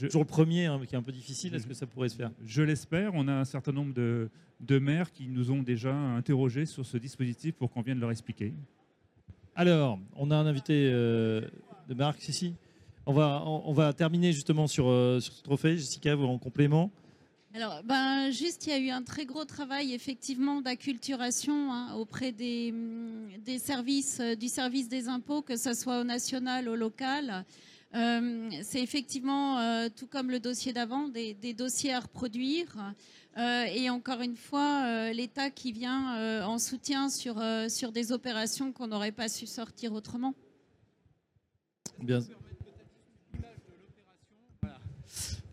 toujours 0.00 0.22
le 0.22 0.26
premier, 0.26 0.66
hein, 0.66 0.80
qui 0.86 0.94
est 0.94 0.98
un 0.98 1.02
peu 1.02 1.12
difficile, 1.12 1.54
est-ce 1.54 1.66
que 1.66 1.74
ça 1.74 1.86
pourrait 1.86 2.08
se 2.08 2.16
faire? 2.16 2.30
Je 2.44 2.62
l'espère. 2.62 3.12
On 3.14 3.28
a 3.28 3.32
un 3.32 3.44
certain 3.44 3.72
nombre 3.72 3.94
de, 3.94 4.28
de 4.60 4.78
maires 4.78 5.12
qui 5.12 5.28
nous 5.28 5.50
ont 5.52 5.62
déjà 5.62 5.94
interrogés 5.94 6.66
sur 6.66 6.84
ce 6.84 6.96
dispositif 6.96 7.54
pour 7.54 7.70
qu'on 7.70 7.82
vienne 7.82 8.00
leur 8.00 8.10
expliquer. 8.10 8.54
Alors, 9.54 9.98
on 10.16 10.30
a 10.30 10.36
un 10.36 10.46
invité 10.46 10.90
euh, 10.92 11.42
de 11.88 11.94
Marc, 11.94 12.28
ici. 12.28 12.54
On 13.06 13.12
va, 13.12 13.42
on, 13.44 13.72
va 13.72 13.92
terminer 13.92 14.32
justement 14.32 14.66
sur, 14.66 14.88
euh, 14.88 15.20
sur 15.20 15.32
ce 15.32 15.42
trophée. 15.42 15.76
Jessica, 15.76 16.14
vous 16.14 16.24
en 16.26 16.38
complément 16.38 16.90
alors, 17.52 17.82
ben, 17.82 18.30
juste, 18.30 18.68
il 18.68 18.70
y 18.70 18.72
a 18.72 18.78
eu 18.78 18.90
un 18.90 19.02
très 19.02 19.26
gros 19.26 19.44
travail 19.44 19.92
effectivement 19.92 20.60
d'acculturation 20.60 21.72
hein, 21.72 21.94
auprès 21.96 22.30
des, 22.30 22.72
des 23.44 23.58
services, 23.58 24.20
euh, 24.20 24.36
du 24.36 24.46
service 24.46 24.88
des 24.88 25.08
impôts, 25.08 25.42
que 25.42 25.56
ce 25.56 25.74
soit 25.74 26.00
au 26.00 26.04
national, 26.04 26.68
au 26.68 26.76
local. 26.76 27.44
Euh, 27.96 28.48
c'est 28.62 28.80
effectivement, 28.80 29.58
euh, 29.58 29.88
tout 29.88 30.06
comme 30.06 30.30
le 30.30 30.38
dossier 30.38 30.72
d'avant, 30.72 31.08
des, 31.08 31.34
dossiers 31.52 31.92
à 31.92 31.98
reproduire. 31.98 32.94
et 33.36 33.90
encore 33.90 34.20
une 34.20 34.36
fois, 34.36 35.10
l'État 35.10 35.50
qui 35.50 35.72
vient 35.72 36.44
en 36.46 36.58
soutien 36.58 37.08
sur, 37.08 37.34
des 37.92 38.12
opérations 38.12 38.70
qu'on 38.70 38.86
n'aurait 38.86 39.10
pas 39.10 39.28
su 39.28 39.46
sortir 39.46 39.92
autrement. 39.92 40.34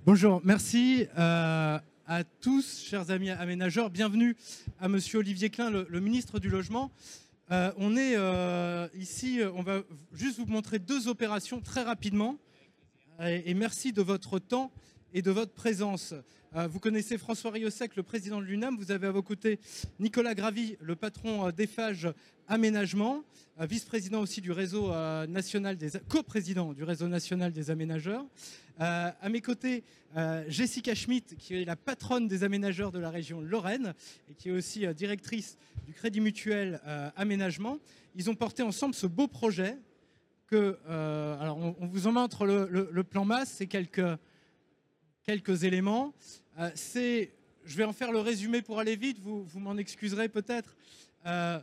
Bonjour, 0.08 0.40
merci 0.46 1.06
euh, 1.18 1.78
à 2.08 2.24
tous, 2.24 2.82
chers 2.82 3.12
amis 3.12 3.30
aménageurs. 3.30 3.90
Bienvenue 3.90 4.38
à 4.80 4.88
Monsieur 4.88 5.20
Olivier 5.20 5.50
Klein, 5.50 5.70
le, 5.70 6.00
ministre 6.00 6.40
du 6.40 6.48
Logement. 6.48 6.92
Euh, 7.52 7.74
on 7.76 7.98
est 7.98 8.16
euh, 8.16 8.88
ici, 8.96 9.42
on 9.54 9.64
va 9.64 9.82
juste 10.14 10.40
vous 10.40 10.46
montrer 10.46 10.80
deux 10.80 11.10
opérations 11.10 11.60
très 11.60 11.84
rapidement. 11.84 12.38
Et, 13.20 13.54
merci 13.54 13.92
de 13.92 14.02
votre 14.02 14.40
temps 14.40 14.72
et 15.14 15.22
de 15.22 15.30
votre 15.30 15.52
présence. 15.52 16.14
Vous 16.54 16.80
connaissez 16.80 17.18
François 17.18 17.52
Riosec, 17.52 17.96
le 17.96 18.04
président 18.04 18.40
de 18.40 18.46
l'UNAM. 18.46 18.78
Vous 18.78 18.92
avez 18.92 19.08
à 19.08 19.12
vos 19.12 19.22
côtés 19.22 19.60
Nicolas 20.00 20.34
Gravy, 20.34 20.78
le 20.82 20.96
patron 20.96 21.52
d'EFAGE 21.52 22.10
Aménagement, 22.48 23.24
vice-président 23.60 24.22
aussi 24.22 24.40
du 24.40 24.52
réseau 24.52 24.92
national 25.28 25.76
des 25.76 25.92
co-président 26.08 26.74
du 26.74 26.84
réseau 26.84 27.08
national 27.08 27.52
des 27.52 27.70
aménageurs. 27.70 28.26
Euh, 28.80 29.12
à 29.20 29.30
mes 29.30 29.42
côtés, 29.42 29.84
euh, 30.16 30.46
Jessica 30.48 30.96
Schmidt, 30.96 31.36
qui 31.36 31.56
est 31.56 31.66
la 31.66 31.76
patronne 31.76 32.28
des 32.28 32.44
aménageurs 32.44 32.92
de 32.92 33.00
la 33.00 33.10
région 33.10 33.42
Lorraine 33.42 33.94
et 34.30 34.36
qui 34.36 34.50
est 34.50 34.52
aussi 34.52 34.86
euh, 34.86 34.94
directrice 34.94 35.58
du 35.86 35.94
Crédit 35.94 36.22
Mutuel 36.22 36.80
Aménagement. 37.16 37.80
Ils 38.16 38.30
ont 38.30 38.36
porté 38.36 38.62
ensemble 38.62 38.94
ce 38.94 39.08
beau 39.08 39.28
projet 39.28 39.78
euh, 40.54 41.40
alors 41.42 41.58
on, 41.58 41.88
vous 41.88 42.08
en 42.08 42.14
montre 42.14 42.46
le, 42.46 43.04
plan 43.04 43.26
masse, 43.26 43.54
c'est 43.58 43.68
quelques, 43.68 44.02
quelques 45.28 45.66
éléments. 45.66 46.14
Euh, 46.58 46.72
c'est, 46.74 47.32
je 47.66 47.76
vais 47.76 47.84
en 47.84 47.94
faire 47.94 48.12
le 48.12 48.20
résumé 48.20 48.62
pour 48.62 48.80
aller 48.80 48.96
vite, 48.96 49.20
vous, 49.20 49.46
m'en 49.60 49.78
excuserez 49.78 50.30
peut-être. 50.30 50.76
Euh, 51.26 51.60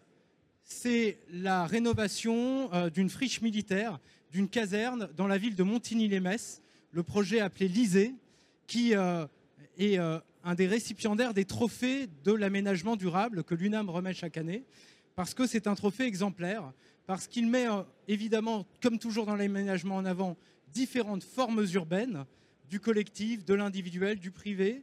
c'est 0.62 1.18
la 1.30 1.66
rénovation 1.66 2.71
d'une 2.90 3.11
friche 3.11 3.40
militaire, 3.42 3.99
d'une 4.30 4.49
caserne 4.49 5.09
dans 5.16 5.26
la 5.26 5.38
ville 5.38 5.56
de 5.56 5.62
Montigny-les-Metz, 5.62 6.62
le 6.92 7.02
projet 7.02 7.40
appelé 7.40 7.68
l'ISée, 7.68 8.14
qui 8.66 8.92
est 8.92 9.99
un 9.99 10.54
des 10.54 10.66
récipiendaires 10.66 11.35
des 11.35 11.44
trophées 11.44 12.09
de 12.25 12.33
l'aménagement 12.33 12.97
durable 12.97 13.44
que 13.44 13.54
l'UNAM 13.54 13.90
remet 13.90 14.14
chaque 14.14 14.38
année, 14.38 14.64
parce 15.16 15.35
que 15.35 15.47
c'est 15.47 15.66
un 15.66 15.75
trophée 15.75 16.04
exemplaire 16.04 16.73
parce 17.06 17.26
qu'il 17.26 17.49
met 17.49 17.68
euh, 17.68 17.83
évidemment, 18.09 18.66
comme 18.83 18.99
toujours 18.99 19.26
dans 19.26 19.37
l'aménagement 19.37 19.97
en 19.97 20.04
avant, 20.04 20.37
différentes 20.73 21.25
formes 21.25 21.64
urbaines, 21.75 22.25
du 22.68 22.80
collectif, 22.80 23.44
de 23.44 23.54
l'individuel, 23.54 24.18
du 24.18 24.30
privé, 24.30 24.83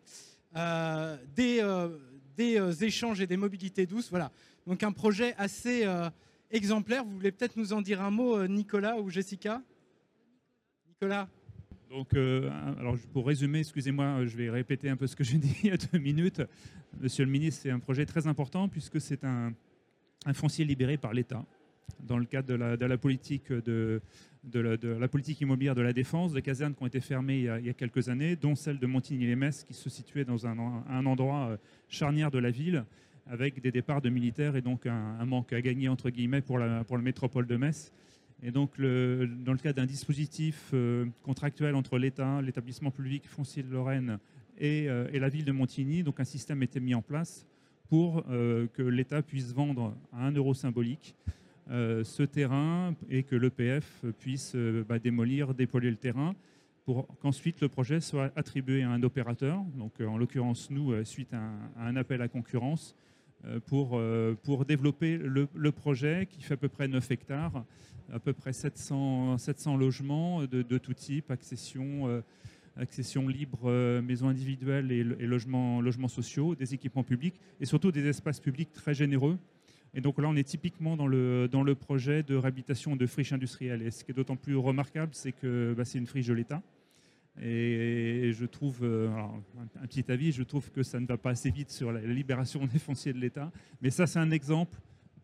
euh, 0.56 1.18
des, 1.36 1.60
euh, 1.62 2.72
échanges 2.82 3.22
et 3.22 3.28
des 3.28 3.38
mobilités 3.38 3.86
douces. 3.86 4.10
Voilà, 4.10 4.32
donc 4.66 4.84
un 4.84 4.92
projet 4.92 5.36
assez 5.38 5.86
exemplaire. 6.50 7.04
Vous 7.04 7.12
voulez 7.12 7.32
peut-être 7.32 7.56
nous 7.58 7.74
en 7.74 7.82
dire 7.82 8.02
un 8.02 8.12
mot, 8.12 8.48
Nicolas 8.48 8.98
ou 9.00 9.10
Jessica? 9.10 9.62
Nicolas? 10.88 11.30
Donc, 11.90 12.14
alors 12.14 12.96
pour 13.14 13.28
résumer, 13.28 13.60
excusez-moi, 13.60 14.26
je 14.26 14.38
vais 14.38 14.50
répéter 14.50 14.90
un 14.90 14.96
peu 14.96 15.08
ce 15.08 15.16
que 15.16 15.24
j'ai 15.24 15.38
dit 15.40 15.56
il 15.64 15.70
y 15.70 15.74
a 15.74 15.78
deux 15.78 16.00
minutes. 16.00 16.42
Monsieur 17.00 17.26
le 17.26 17.32
ministre, 17.32 17.62
c'est 17.64 17.72
un 17.72 17.80
projet 17.80 18.06
très 18.06 18.28
important 18.28 18.68
puisque 18.68 19.00
c'est 19.00 19.24
un 19.24 19.54
foncier 20.34 20.66
libéré 20.66 20.98
par 20.98 21.14
l'État 21.14 21.46
dans 22.04 22.18
le 22.18 22.26
cadre 22.26 22.48
de 22.48 22.86
la, 22.86 22.98
politique, 22.98 23.52
de, 23.52 24.02
la, 24.54 25.08
politique 25.08 25.42
immobilière 25.42 25.76
de 25.76 25.82
la 25.82 25.94
défense, 25.94 26.34
des 26.34 26.42
casernes 26.42 26.74
qui 26.74 26.84
ont 26.84 26.88
été 26.88 27.00
fermées 27.00 27.40
il 27.40 27.66
y 27.66 27.70
a, 27.70 27.74
quelques 27.74 28.10
années, 28.10 28.36
dont 28.36 28.56
celle 28.56 28.80
de 28.80 28.88
Montigny-les-Metz, 28.88 29.64
qui 29.64 29.74
se 29.74 29.90
situait 29.90 30.26
dans 30.26 30.48
un, 30.48 31.06
endroit 31.06 31.50
euh, 31.50 31.58
charnière 31.88 32.32
de 32.32 32.40
la 32.40 32.52
ville, 32.52 32.86
avec 33.28 33.62
des 33.62 33.72
départs 33.72 34.02
de 34.02 34.10
militaires 34.10 34.56
et 34.56 34.62
donc 34.62 34.86
un, 34.86 35.26
manque 35.26 35.54
à 35.54 35.62
gagner, 35.62 35.88
entre 35.90 36.10
guillemets, 36.10 36.42
pour 36.42 36.58
la, 36.58 36.84
métropole 37.02 37.46
de 37.46 37.56
Metz. 37.56 37.92
Et 38.44 38.50
donc, 38.50 38.72
dans 38.78 38.84
le 39.54 39.58
cadre 39.58 39.76
d'un 39.76 39.86
dispositif 39.86 40.72
euh, 40.74 41.06
contractuel 41.22 41.76
entre 41.76 42.00
l'État, 42.00 42.42
l'établissement 42.42 42.90
public 42.90 43.28
foncier 43.28 43.62
de 43.62 43.72
Lorraine 43.72 44.18
et, 44.58 44.90
euh, 44.90 45.08
et, 45.14 45.20
la 45.20 45.30
ville 45.30 45.46
de 45.46 45.52
Montigny, 45.52 46.02
donc 46.02 46.20
un 46.20 46.24
système 46.24 46.64
été 46.64 46.80
mis 46.80 46.96
en 46.96 47.04
place 47.04 47.46
pour 47.88 48.24
que 48.24 48.82
l'État 48.84 49.22
puisse 49.22 49.52
vendre 49.52 49.94
à 50.14 50.26
un 50.26 50.32
euro 50.32 50.54
symbolique 50.54 51.14
ce 51.72 52.24
terrain 52.24 52.94
et 53.10 53.24
que 53.24 53.36
l'EPF 53.36 54.06
puisse 54.20 54.54
euh, 54.56 54.84
bah, 54.88 55.00
démolir, 55.00 55.54
dépolluer 55.54 55.90
le 55.90 55.96
terrain 55.96 56.36
pour 56.84 57.08
qu'ensuite 57.20 57.62
le 57.62 57.70
projet 57.70 58.02
soit 58.02 58.32
attribué 58.36 58.84
à 58.84 58.90
un 58.90 59.04
opérateur, 59.04 59.64
donc 59.76 59.94
euh, 60.02 60.08
en 60.08 60.18
l'occurrence 60.18 60.70
nous, 60.70 60.94
suite 61.06 61.34
à 61.34 61.42
un, 61.80 61.96
appel 61.96 62.22
à 62.22 62.28
concurrence, 62.28 62.96
pour, 63.66 64.00
développer 64.66 65.18
le, 65.18 65.72
projet 65.72 66.28
qui 66.30 66.44
fait 66.44 66.54
à 66.54 66.58
peu 66.58 66.70
près 66.70 66.88
9 66.88 67.10
hectares, 67.10 67.64
à 68.14 68.20
peu 68.20 68.34
près 68.34 68.54
700, 68.54 69.40
700 69.40 69.78
logements 69.78 70.44
de, 70.44 70.78
tout 70.78 70.94
type, 70.94 71.32
accession, 71.32 72.22
accession 72.78 73.28
libre, 73.28 73.72
maisons 74.02 74.28
individuelles 74.28 74.92
et, 74.92 75.04
logements 75.04 76.08
sociaux, 76.08 76.54
des 76.54 76.76
équipements 76.76 77.04
publics 77.04 77.40
et 77.60 77.66
surtout 77.66 77.92
des 77.92 78.06
espaces 78.06 78.40
publics 78.40 78.72
très 78.74 78.94
généreux 78.94 79.40
et 79.94 80.02
donc 80.02 80.20
là, 80.20 80.28
on 80.30 80.36
est 80.36 80.44
typiquement 80.44 80.96
dans 80.96 81.08
le, 81.08 81.50
dans 81.52 81.64
le 81.64 81.76
projet 81.76 82.24
de 82.24 82.36
réhabilitation 82.36 82.96
de 82.96 83.06
friches 83.06 83.34
industrielles. 83.34 83.82
Et 83.82 83.92
ce 83.92 84.04
qui 84.04 84.12
est 84.12 84.14
d'autant 84.14 84.38
plus 84.38 84.56
remarquable, 84.56 85.12
c'est 85.14 85.34
que 85.34 85.74
bah, 85.76 85.84
c'est 85.84 85.98
une 85.98 86.08
friche 86.08 86.28
de 86.28 86.34
l'État. 86.34 86.62
Et 87.42 88.32
je 88.34 88.46
trouve, 88.46 88.80
euh, 88.84 89.10
un, 89.82 89.88
petit 89.88 90.10
avis, 90.12 90.32
je 90.32 90.44
trouve 90.44 90.70
que 90.72 90.84
ça 90.84 91.00
ne 91.00 91.06
va 91.06 91.18
pas 91.18 91.32
assez 91.32 91.50
vite 91.50 91.72
sur 91.72 91.92
la 91.92 92.02
libération 92.02 92.66
des 92.68 92.80
fonciers 92.80 93.14
de 93.14 93.20
l'État. 93.20 93.52
Mais 93.82 93.90
ça, 93.90 94.08
c'est 94.08 94.20
un 94.20 94.32
exemple 94.32 94.78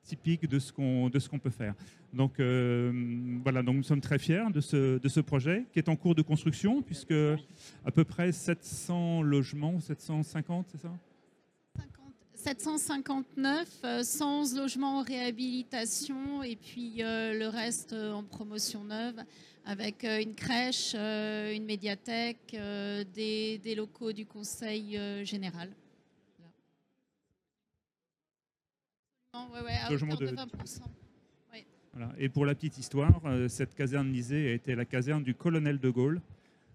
typique 0.04 0.48
de 0.48 0.60
ce 0.60 0.72
qu'on 0.72 1.40
peut 1.40 1.50
faire. 1.50 1.76
Donc 2.14 2.40
euh, 2.40 3.40
voilà, 3.44 3.62
donc 3.62 3.76
nous 3.76 3.84
sommes 3.84 4.00
très 4.00 4.18
fiers 4.18 4.46
de 4.54 4.62
ce, 4.62 4.98
de 5.00 5.10
ce 5.10 5.20
projet 5.20 5.66
qui 5.74 5.80
est 5.80 5.90
en 5.90 5.98
cours 5.98 6.16
de 6.16 6.22
construction, 6.22 6.82
puisque 6.82 7.14
à 7.84 7.92
peu 7.92 8.06
près 8.06 8.32
700 8.32 9.22
logements, 9.22 9.82
750, 9.82 10.68
c'est 10.72 10.82
ça? 10.82 10.94
759, 12.48 14.04
111 14.04 14.56
euh, 14.56 14.62
logements 14.62 15.00
en 15.00 15.04
réhabilitation 15.04 16.44
et 16.44 16.56
puis 16.56 17.04
euh, 17.04 17.38
le 17.38 17.50
reste 17.50 17.92
euh, 17.92 18.14
en 18.14 18.24
promotion 18.24 18.86
neuve 18.86 19.22
avec 19.66 20.06
une 20.06 20.34
crèche, 20.34 20.96
une 20.96 21.66
médiathèque, 21.66 22.56
des, 23.14 23.76
locaux 23.76 24.14
du 24.14 24.26
conseil 24.26 24.98
général. 25.26 25.70
Et 32.18 32.30
pour 32.30 32.46
la 32.46 32.56
petite 32.56 32.78
histoire, 32.78 33.22
cette 33.50 33.76
caserne 33.76 34.10
lisée 34.10 34.52
a 34.52 34.54
été 34.54 34.74
la 34.74 34.86
caserne 34.86 35.22
du 35.22 35.36
colonel 35.36 35.80
de 35.80 35.90
Gaulle, 35.90 36.22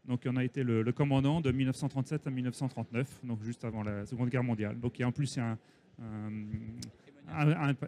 donc, 0.07 0.23
on 0.27 0.37
a 0.37 0.45
été 0.45 0.65
le, 0.65 0.91
commandant 0.93 1.41
de 1.41 1.53
1937 1.53 2.27
à 2.27 2.31
1939, 2.31 3.21
donc 3.25 3.43
juste 3.43 3.65
avant 3.65 3.83
la 3.83 4.05
Seconde 4.05 4.31
Guerre 4.31 4.43
mondiale. 4.43 4.79
Donc, 4.81 4.99
il 4.99 5.03
y 5.03 5.05
a 5.05 5.09
en 5.09 5.13
plus 5.13 5.39
un, 5.39 5.57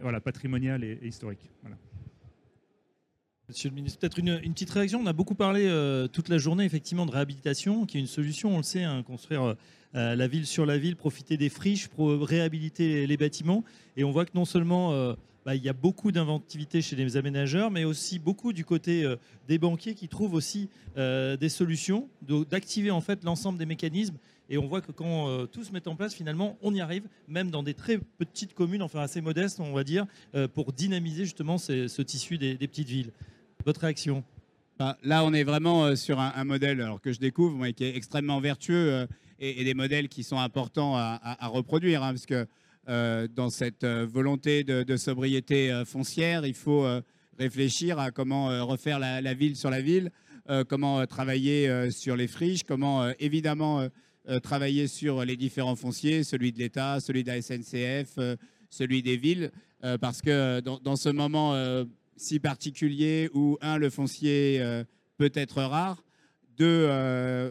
voilà, 0.01 0.21
patrimonial 0.21 0.85
et, 0.85 0.99
historique. 1.03 1.51
Monsieur 3.49 3.69
le 3.69 3.75
ministre, 3.75 3.99
peut-être 3.99 4.19
une, 4.19 4.41
petite 4.53 4.71
réaction. 4.71 5.01
On 5.01 5.07
a 5.07 5.13
beaucoup 5.13 5.35
parlé 5.35 5.67
euh, 5.67 6.07
toute 6.07 6.29
la 6.29 6.39
journée 6.39 6.65
effectivement 6.65 7.05
de 7.05 7.11
réhabilitation, 7.11 7.85
qui 7.85 7.99
est 7.99 8.01
une 8.01 8.07
solution, 8.07 8.55
on 8.55 8.59
le 8.59 8.63
sait, 8.63 8.85
hein, 8.85 9.03
construire 9.03 9.57
euh, 9.97 10.17
la 10.17 10.27
ville 10.29 10.47
sur 10.47 10.67
la 10.67 10.79
ville, 10.79 10.97
profiter 10.97 11.37
des 11.37 11.49
friches 11.49 11.89
réhabiliter 11.99 13.07
les, 13.07 13.17
bâtiments. 13.17 13.65
Et 13.97 14.05
on 14.05 14.13
voit 14.13 14.25
que 14.25 14.33
non 14.35 14.45
seulement 14.45 14.93
euh, 14.93 15.15
bah, 15.45 15.55
il 15.55 15.63
y 15.63 15.69
a 15.69 15.75
beaucoup 15.75 16.11
d'inventivité 16.11 16.81
chez 16.81 16.97
les 16.97 17.17
aménageurs, 17.17 17.71
mais 17.71 17.85
aussi 17.85 18.19
beaucoup 18.19 18.53
du 18.55 18.65
côté 18.65 19.05
euh, 19.05 19.17
des 19.47 19.59
banquiers 19.59 19.95
qui 19.95 20.09
trouvent 20.09 20.35
aussi 20.35 20.71
euh, 20.97 21.37
des 21.37 21.51
solutions, 21.51 22.09
d'activer 22.51 22.91
en 22.91 23.03
fait 23.03 23.23
l'ensemble 23.25 23.59
des 23.59 23.67
mécanismes. 23.67 24.17
Et 24.49 24.57
on 24.57 24.67
voit 24.67 24.81
que 24.81 24.93
quand 24.93 25.29
euh, 25.29 25.47
tout 25.47 25.63
se 25.63 25.73
met 25.73 25.87
en 25.87 25.97
place, 25.97 26.15
finalement, 26.15 26.57
on 26.63 26.75
y 26.75 26.81
arrive, 26.81 27.05
même 27.29 27.51
dans 27.51 27.63
des 27.63 27.75
très 27.75 27.99
petites 27.99 28.55
communes, 28.55 28.83
enfin 28.83 29.01
assez 29.01 29.21
modestes, 29.21 29.61
on 29.61 29.73
va 29.73 29.85
dire, 29.85 30.07
pour 30.55 30.73
dynamiser 30.73 31.25
justement 31.25 31.59
ce 31.59 32.03
tissu 32.03 32.39
des, 32.39 32.57
petites 32.57 32.89
villes. 32.89 33.11
Votre 33.65 33.81
réaction? 33.83 34.25
Bah, 34.79 34.99
Là, 35.03 35.25
on 35.25 35.33
est 35.33 35.45
vraiment 35.45 35.95
sur 35.97 36.21
un, 36.21 36.45
modèle 36.45 36.87
que 37.03 37.13
je 37.13 37.21
découvre, 37.21 37.69
qui 37.71 37.85
est 37.85 37.97
extrêmement 37.97 38.41
vertueux 38.41 39.07
et, 39.39 39.65
des 39.65 39.75
modèles 39.75 40.09
qui 40.09 40.23
sont 40.23 40.39
importants 40.39 40.97
à, 40.97 41.49
reproduire, 41.49 42.03
hein, 42.03 42.13
parce 42.13 42.27
que 42.27 42.47
dans 42.87 43.51
cette 43.51 43.85
euh, 43.85 44.07
volonté 44.07 44.65
de, 44.65 44.97
sobriété 44.97 45.73
euh, 45.73 45.85
foncière, 45.85 46.47
il 46.47 46.55
faut 46.55 46.87
réfléchir 47.39 47.99
à 47.99 48.11
comment 48.11 48.67
refaire 48.67 48.99
la, 48.99 49.35
ville 49.35 49.57
sur 49.57 49.71
la 49.71 49.81
ville, 49.81 50.11
comment 50.69 51.05
travailler 51.07 51.91
sur 51.91 52.15
les 52.15 52.29
friches, 52.29 52.63
comment 52.63 53.11
évidemment 53.19 53.89
travailler 54.45 54.87
sur 54.87 55.25
les 55.25 55.37
différents 55.37 55.75
fonciers, 55.75 56.23
celui 56.23 56.53
de 56.53 56.61
l'État, 56.61 57.01
celui 57.01 57.25
de 57.25 57.29
la 57.29 57.43
SNCF, 57.43 58.21
celui 58.71 59.03
des 59.03 59.17
villes, 59.17 59.51
parce 60.01 60.23
que 60.23 60.61
dans, 60.61 60.95
ce 60.95 61.09
moment 61.09 61.57
si 62.17 62.39
particulier 62.39 63.29
où, 63.35 63.59
un, 63.61 63.79
le 63.79 63.91
foncier 63.91 64.63
peut 65.17 65.33
être 65.35 65.61
rare, 65.61 66.05
deux, 66.57 66.89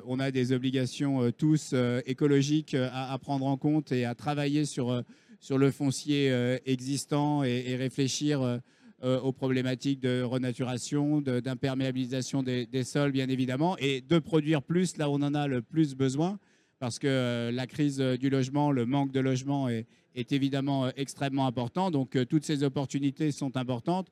on 0.06 0.20
a 0.20 0.32
des 0.32 0.52
obligations 0.52 1.32
tous 1.32 1.74
écologiques 2.06 2.76
à, 2.76 3.18
prendre 3.20 3.46
en 3.46 3.58
compte 3.58 3.92
et 3.92 4.06
à 4.06 4.16
travailler 4.16 4.66
sur 4.66 5.04
sur 5.44 5.58
le 5.58 5.72
foncier 5.72 6.32
euh, 6.32 6.58
existant 6.66 7.44
et, 7.44 7.76
réfléchir 7.76 8.42
euh, 8.42 8.60
euh, 9.04 9.20
aux 9.20 9.34
problématiques 9.34 10.00
de 10.00 10.22
renaturation, 10.22 11.20
d'imperméabilisation 11.20 12.44
des, 12.44 12.84
sols, 12.86 13.12
bien 13.12 13.28
évidemment, 13.28 13.78
et 13.78 14.00
de 14.00 14.20
produire 14.20 14.62
plus 14.62 14.96
là 14.96 15.10
où 15.10 15.16
on 15.16 15.22
en 15.22 15.34
a 15.34 15.48
le 15.48 15.62
plus 15.62 15.96
besoin, 15.96 16.40
parce 16.80 16.98
que 16.98 17.52
la 17.54 17.68
crise 17.68 17.98
du 17.98 18.30
logement, 18.30 18.72
le 18.72 18.86
manque 18.86 19.12
de 19.12 19.20
logement 19.20 19.68
est, 19.68 19.86
évidemment 20.16 20.90
extrêmement 20.96 21.46
important. 21.46 21.92
Donc 21.92 22.18
toutes 22.30 22.46
ces 22.46 22.64
opportunités 22.64 23.34
sont 23.34 23.58
importantes. 23.58 24.08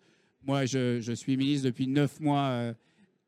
Moi, 0.45 0.65
je, 0.65 1.13
suis 1.15 1.37
ministre 1.37 1.67
depuis 1.67 1.87
neuf 1.87 2.19
mois 2.19 2.73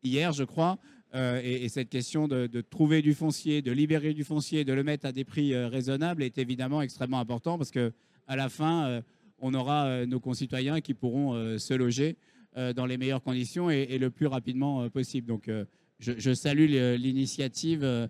hier, 0.03 0.33
je 0.33 0.43
crois. 0.43 0.77
Euh, 1.15 1.39
et, 1.43 1.69
cette 1.69 1.89
question 1.89 2.27
de, 2.27 2.61
trouver 2.61 3.01
du 3.01 3.13
foncier, 3.13 3.61
de 3.61 3.71
libérer 3.71 4.13
du 4.13 4.23
foncier, 4.23 4.65
de 4.65 4.73
le 4.73 4.83
mettre 4.83 5.05
à 5.05 5.11
des 5.11 5.23
prix 5.23 5.53
euh, 5.53 5.67
raisonnables 5.67 6.23
est 6.23 6.39
évidemment 6.39 6.81
extrêmement 6.81 7.19
important 7.19 7.57
parce 7.57 7.69
que 7.69 7.93
à 8.27 8.35
la 8.35 8.49
fin, 8.49 8.85
euh, 8.85 9.01
on 9.39 9.53
aura 9.53 10.05
nos 10.05 10.19
concitoyens 10.19 10.81
qui 10.81 10.93
pourront 10.93 11.57
se 11.59 11.73
loger 11.73 12.15
dans 12.55 12.85
les 12.85 12.97
meilleures 12.97 13.21
conditions 13.21 13.69
et, 13.69 13.97
le 13.97 14.09
plus 14.09 14.27
rapidement 14.27 14.89
possible. 14.89 15.27
Donc, 15.27 15.51
je, 15.99 16.33
salue 16.33 16.67
l'initiative 16.97 18.09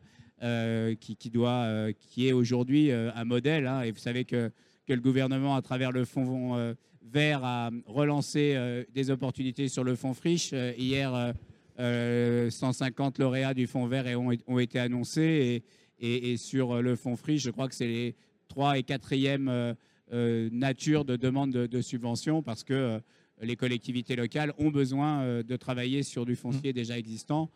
qui, 0.99 1.29
doit, 1.31 1.91
qui 1.93 2.27
est 2.27 2.33
aujourd'hui 2.33 2.91
un 2.91 3.23
modèle. 3.25 3.65
Hein. 3.65 3.81
et 3.81 3.89
vous 3.89 3.97
savez 3.97 4.25
que, 4.25 4.51
que, 4.85 4.93
le 4.93 5.01
gouvernement, 5.01 5.55
à 5.55 5.63
travers 5.63 5.91
le 5.91 6.05
fonds 6.05 6.75
Vert 7.01 7.43
a 7.43 7.71
relancé 7.87 8.85
des 8.93 9.09
opportunités 9.09 9.69
sur 9.69 9.83
le 9.83 9.95
fonds 9.95 10.13
friche. 10.13 10.53
Hier, 10.77 11.33
euh, 11.79 12.47
euh, 12.47 12.49
150 12.49 13.19
lauréats 13.19 13.53
du 13.53 13.67
fonds 13.67 13.87
vert 13.87 14.05
ont, 14.19 14.31
ont 14.47 14.59
été 14.59 14.79
annoncés. 14.79 15.63
Et, 15.99 16.05
et- 16.07 16.31
et 16.33 16.37
sur 16.37 16.81
le 16.81 16.95
fonds 16.95 17.15
friche, 17.15 17.41
je 17.43 17.49
crois 17.51 17.67
que 17.67 17.75
c'est 17.75 17.87
les 17.87 18.15
3 18.49 18.77
et 18.77 18.81
4e 18.83 19.47
euh, 19.49 19.73
euh, 20.11 20.49
nature 20.51 21.05
de 21.05 21.15
demande 21.15 21.51
de, 21.51 21.65
de 21.65 21.81
subventions 21.81 22.43
parce 22.43 22.63
que 22.63 22.73
euh, 22.73 22.99
les 23.41 23.55
collectivités 23.55 24.15
locales 24.15 24.53
ont 24.57 24.69
besoin 24.69 25.21
euh, 25.21 25.43
de 25.43 25.55
travailler 25.55 26.03
sur 26.03 26.25
du 26.25 26.35
foncier 26.35 26.73
déjà 26.73 26.97
existant. 26.97 27.49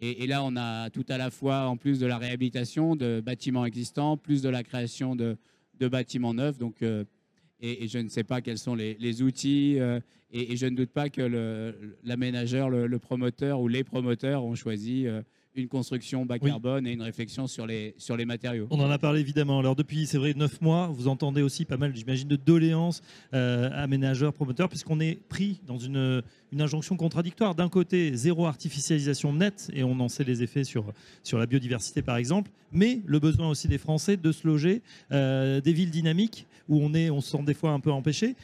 Et, 0.00 0.24
et 0.24 0.26
là, 0.26 0.44
on 0.44 0.54
a 0.56 0.90
tout 0.90 1.06
à 1.08 1.18
la 1.18 1.30
fois, 1.30 1.66
en 1.68 1.76
plus 1.76 1.98
de 1.98 2.06
la 2.06 2.18
réhabilitation 2.18 2.94
de 2.96 3.20
bâtiments 3.24 3.64
existants, 3.64 4.16
plus 4.16 4.42
de 4.42 4.48
la 4.48 4.62
création 4.62 5.16
de, 5.16 5.36
de 5.78 5.88
bâtiments 5.88 6.34
neufs. 6.34 6.58
Donc, 6.58 6.82
euh, 6.82 7.04
et, 7.60 7.88
je 7.88 7.98
ne 7.98 8.08
sais 8.08 8.24
pas 8.24 8.40
quels 8.40 8.58
sont 8.58 8.74
les, 8.74 9.22
outils. 9.22 9.78
euh, 9.78 10.00
et, 10.30 10.56
je 10.56 10.66
ne 10.66 10.76
doute 10.76 10.90
pas 10.90 11.08
que 11.08 11.74
l'aménageur, 12.04 12.70
le, 12.70 12.86
le 12.86 12.98
promoteur 12.98 13.60
ou 13.60 13.68
les 13.68 13.84
promoteurs 13.84 14.44
ont 14.44 14.54
choisi 14.54 15.06
euh, 15.06 15.22
une 15.62 15.68
construction 15.68 16.24
bas 16.24 16.36
Oui. 16.40 16.50
carbone 16.50 16.86
et 16.86 16.92
une 16.92 17.02
réflexion 17.02 17.46
sur 17.46 17.66
les, 17.66 17.94
sur 17.98 18.16
les 18.16 18.24
matériaux. 18.24 18.66
On 18.70 18.80
en 18.80 18.90
a 18.90 18.98
parlé 18.98 19.20
évidemment. 19.20 19.58
Alors 19.58 19.76
depuis, 19.76 20.06
c'est 20.06 20.18
vrai, 20.18 20.34
neuf 20.34 20.60
mois, 20.60 20.86
vous 20.88 21.08
entendez 21.08 21.42
aussi 21.42 21.64
pas 21.64 21.76
mal, 21.76 21.94
j'imagine, 21.94 22.28
de 22.28 22.36
doléances 22.36 23.02
euh, 23.34 23.70
aménageurs, 23.74 24.32
promoteurs, 24.32 24.68
puisqu'on 24.68 25.00
est 25.00 25.18
pris 25.28 25.60
dans 25.66 25.78
une, 25.78 26.22
une 26.52 26.60
injonction 26.60 26.96
contradictoire. 26.96 27.54
D'un 27.54 27.68
côté, 27.68 28.14
zéro 28.14 28.46
artificialisation 28.46 29.32
nette, 29.32 29.70
et 29.74 29.82
on 29.84 29.98
en 30.00 30.08
sait 30.08 30.24
les 30.24 30.42
effets 30.42 30.64
sur, 30.64 30.84
sur 31.22 31.38
la 31.38 31.46
biodiversité 31.46 32.02
par 32.02 32.16
exemple, 32.16 32.50
mais 32.72 33.00
le 33.06 33.18
besoin 33.18 33.48
aussi 33.48 33.68
des 33.68 33.78
Français 33.78 34.16
de 34.16 34.32
se 34.32 34.46
loger, 34.46 34.82
euh, 35.12 35.60
des 35.60 35.72
villes 35.72 35.90
dynamiques 35.90 36.46
où 36.68 36.80
on, 36.82 36.94
est, 36.94 37.10
on 37.10 37.20
se 37.20 37.30
sent 37.30 37.42
des 37.44 37.54
fois 37.54 37.70
un 37.72 37.80
peu 37.80 37.90
empêché. 37.90 38.34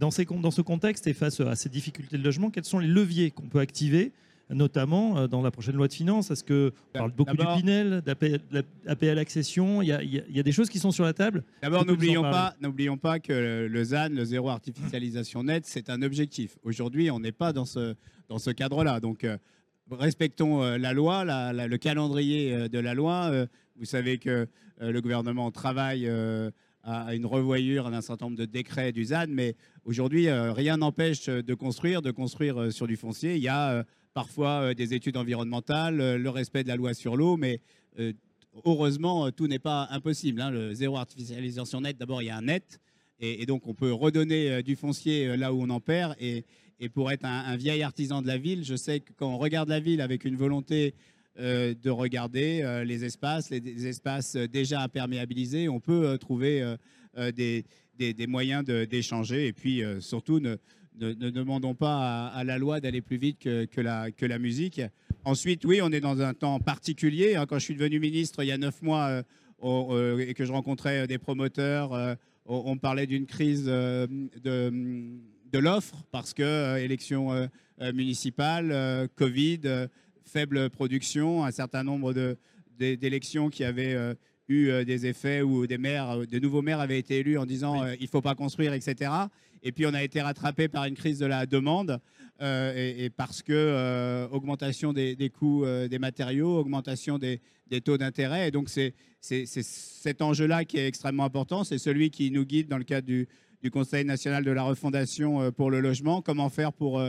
Dans, 0.00 0.10
ces, 0.10 0.24
dans 0.24 0.50
ce 0.50 0.62
contexte 0.62 1.06
et 1.06 1.12
face 1.12 1.38
à 1.40 1.54
ces 1.54 1.68
difficultés 1.68 2.18
de 2.18 2.24
logement, 2.24 2.50
quels 2.50 2.64
sont 2.64 2.80
les 2.80 2.88
leviers 2.88 3.30
qu'on 3.30 3.46
peut 3.46 3.60
activer 3.60 4.10
notamment 4.50 5.16
euh, 5.18 5.26
dans 5.26 5.42
la 5.42 5.50
prochaine 5.50 5.74
loi 5.76 5.88
de 5.88 5.92
finances 5.92 6.30
Est-ce 6.30 6.44
que 6.44 6.72
on 6.94 6.98
parle 6.98 7.12
beaucoup 7.12 7.36
du 7.36 7.44
Pinel, 7.60 8.02
d'APL 8.04 8.40
APL 8.86 9.18
accession 9.18 9.80
Il 9.82 9.88
y, 9.88 9.92
a- 9.92 10.02
il 10.02 10.36
y 10.36 10.42
des 10.42 10.52
choses 10.52 10.68
qui 10.68 10.78
sont 10.78 10.90
sur 10.90 11.04
la 11.04 11.12
table. 11.14 11.44
D'abord, 11.62 11.84
n'oublions 11.86 12.22
pas, 12.30 12.54
n'oublions 12.60 12.96
pas 12.98 13.18
que 13.20 13.66
le 13.70 13.84
ZAN, 13.84 14.10
le 14.10 14.24
zéro 14.24 14.50
artificialisation 14.50 15.42
nette, 15.44 15.64
c'est 15.66 15.88
un 15.90 16.02
objectif. 16.02 16.56
Aujourd'hui, 16.62 17.10
on 17.10 17.20
n'est 17.20 17.32
pas 17.32 17.52
dans 17.52 17.64
ce, 17.64 17.94
dans 18.28 18.38
ce 18.38 18.50
cadre-là. 18.50 19.00
Donc, 19.00 19.24
euh, 19.24 19.38
respectons 19.90 20.62
euh, 20.62 20.78
la 20.78 20.92
loi, 20.92 21.24
la- 21.24 21.52
la- 21.52 21.66
le 21.66 21.78
calendrier 21.78 22.54
euh, 22.54 22.68
de 22.68 22.78
la 22.78 22.94
loi. 22.94 23.30
Vous 23.76 23.84
savez 23.84 24.18
que 24.18 24.46
le 24.80 25.00
gouvernement 25.00 25.50
travaille 25.50 26.08
à 26.82 27.14
une 27.14 27.26
revoyure 27.26 27.90
d'un 27.90 28.00
certain 28.02 28.26
nombre 28.26 28.36
de 28.36 28.44
décrets 28.44 28.92
du 28.92 29.04
ZAN, 29.06 29.26
mais 29.28 29.56
aujourd'hui, 29.84 30.30
rien 30.30 30.76
n'empêche 30.76 31.26
de 31.26 31.54
construire, 31.54 32.02
de 32.02 32.10
construire 32.10 32.72
sur 32.72 32.86
du 32.86 32.96
foncier. 32.96 33.36
Il 33.36 33.42
y 33.42 33.48
a 33.48 33.84
parfois 34.14 34.70
euh, 34.70 34.74
des 34.74 34.94
études 34.94 35.16
environnementales, 35.16 36.00
euh, 36.00 36.16
le 36.16 36.30
respect 36.30 36.62
de 36.62 36.68
la 36.68 36.76
loi 36.76 36.94
sur 36.94 37.16
l'eau, 37.16 37.36
mais 37.36 37.60
euh, 37.98 38.12
heureusement, 38.64 39.30
tout 39.32 39.48
n'est 39.48 39.58
pas 39.58 39.88
impossible. 39.90 40.40
hein. 40.40 40.50
Le 40.50 40.72
zéro 40.72 40.96
artificialisation 40.96 41.80
net, 41.80 41.98
d'abord, 41.98 42.22
il 42.22 42.26
y 42.26 42.30
a 42.30 42.36
un 42.36 42.42
net. 42.42 42.80
Et, 43.20 43.46
donc, 43.46 43.66
on 43.68 43.74
peut 43.74 43.92
redonner 43.92 44.62
du 44.62 44.76
foncier 44.76 45.36
là 45.36 45.54
où 45.54 45.62
on 45.62 45.70
en 45.70 45.80
perd. 45.80 46.14
Et, 46.20 46.44
pour 46.92 47.10
être 47.10 47.24
un, 47.24 47.56
vieil 47.56 47.82
artisan 47.82 48.20
de 48.20 48.26
la 48.26 48.36
ville, 48.36 48.64
je 48.64 48.74
sais 48.74 49.00
que 49.00 49.12
quand 49.16 49.28
on 49.28 49.38
regarde 49.38 49.68
la 49.68 49.80
ville 49.80 50.00
avec 50.00 50.24
une 50.24 50.36
volonté 50.36 50.94
de 51.38 51.90
regarder 51.90 52.82
les 52.84 53.04
espaces, 53.04 53.50
les, 53.50 53.86
espaces 53.86 54.36
déjà 54.36 54.82
imperméabilisés, 54.82 55.68
on 55.68 55.80
peut 55.80 56.18
trouver 56.18 56.74
des, 57.16 57.64
moyens 58.26 58.64
d'échanger. 58.64 59.46
Et 59.46 59.52
puis, 59.52 59.82
surtout, 60.00 60.40
ne, 60.40 60.56
ne- 61.00 61.12
ne 61.14 61.30
demandons 61.30 61.74
pas 61.74 62.26
à, 62.28 62.38
à 62.38 62.44
la 62.44 62.58
loi 62.58 62.80
d'aller 62.80 63.00
plus 63.00 63.16
vite 63.16 63.38
que, 63.40 63.64
que 63.66 63.80
la, 63.80 64.10
que 64.10 64.26
la 64.26 64.38
musique. 64.38 64.80
Ensuite, 65.24 65.64
oui, 65.64 65.80
on 65.82 65.90
est 65.92 66.00
dans 66.00 66.20
un 66.20 66.34
temps 66.34 66.58
particulier. 66.60 67.36
hein. 67.36 67.46
Quand 67.46 67.58
je 67.58 67.64
suis 67.64 67.74
devenu 67.74 67.98
ministre 68.00 68.42
il 68.42 68.46
y 68.48 68.52
a 68.52 68.58
neuf 68.58 68.82
mois 68.82 69.06
euh, 69.08 69.22
euh, 69.64 70.18
et 70.18 70.34
que 70.34 70.44
je 70.44 70.52
rencontrais 70.52 71.00
euh, 71.00 71.06
des 71.06 71.18
promoteurs, 71.18 71.92
euh, 71.94 72.14
on, 72.46 72.76
parlait 72.76 73.06
d'une 73.06 73.24
crise 73.26 73.64
de, 73.64 74.06
de 74.44 75.58
l'offre 75.58 76.04
parce 76.12 76.34
que 76.34 76.76
élections 76.78 77.48
municipales, 77.94 79.08
Covid, 79.16 79.60
faible 80.24 80.68
production, 80.68 81.42
un 81.44 81.50
certain 81.50 81.82
nombre 81.84 82.12
d'élections 82.78 83.48
qui 83.48 83.64
avaient 83.64 83.96
eu 84.48 84.84
des 84.84 85.06
effets 85.06 85.40
où 85.40 85.66
des 85.66 85.78
maires, 85.78 86.18
de 86.26 86.38
nouveaux 86.38 86.60
maires 86.60 86.80
avaient 86.80 86.98
été 86.98 87.20
élus 87.20 87.38
en 87.38 87.46
disant 87.46 87.82
euh, 87.82 87.94
il 87.98 88.08
faut 88.08 88.20
pas 88.20 88.34
construire, 88.34 88.74
etc. 88.74 89.10
Et 89.64 89.72
puis 89.72 89.86
on 89.86 89.94
a 89.94 90.02
été 90.02 90.20
rattrapé 90.20 90.68
par 90.68 90.84
une 90.84 90.94
crise 90.94 91.18
de 91.18 91.26
la 91.26 91.46
demande 91.46 91.98
euh, 92.42 92.74
et, 92.76 93.08
parce 93.08 93.42
que 93.42 93.52
euh, 93.52 94.28
augmentation 94.28 94.92
des, 94.92 95.30
coûts 95.30 95.64
euh, 95.64 95.88
des 95.88 95.98
matériaux, 95.98 96.58
augmentation 96.58 97.18
des, 97.18 97.40
taux 97.82 97.96
d'intérêt. 97.96 98.48
Et 98.48 98.50
donc 98.50 98.68
c'est 98.68 98.94
cet 99.20 100.20
enjeu-là 100.20 100.66
qui 100.66 100.76
est 100.76 100.86
extrêmement 100.86 101.24
important. 101.24 101.64
C'est 101.64 101.78
celui 101.78 102.10
qui 102.10 102.30
nous 102.30 102.44
guide 102.44 102.68
dans 102.68 102.78
le 102.78 102.84
cadre 102.84 103.06
du, 103.06 103.26
Conseil 103.72 104.04
national 104.04 104.44
de 104.44 104.50
la 104.50 104.62
refondation 104.62 105.50
pour 105.50 105.70
le 105.70 105.80
logement. 105.80 106.20
Comment 106.20 106.50
faire 106.50 106.70
pour 106.70 107.02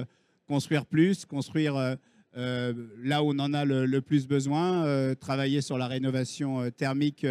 construire 0.47 0.85
plus, 0.85 1.25
construire 1.25 1.97
là 2.33 3.23
où 3.23 3.33
on 3.33 3.39
en 3.39 3.53
a 3.53 3.65
le, 3.65 3.99
plus 3.99 4.25
besoin, 4.25 5.13
travailler 5.15 5.59
sur 5.59 5.77
la 5.77 5.87
rénovation 5.87 6.71
thermique 6.71 7.27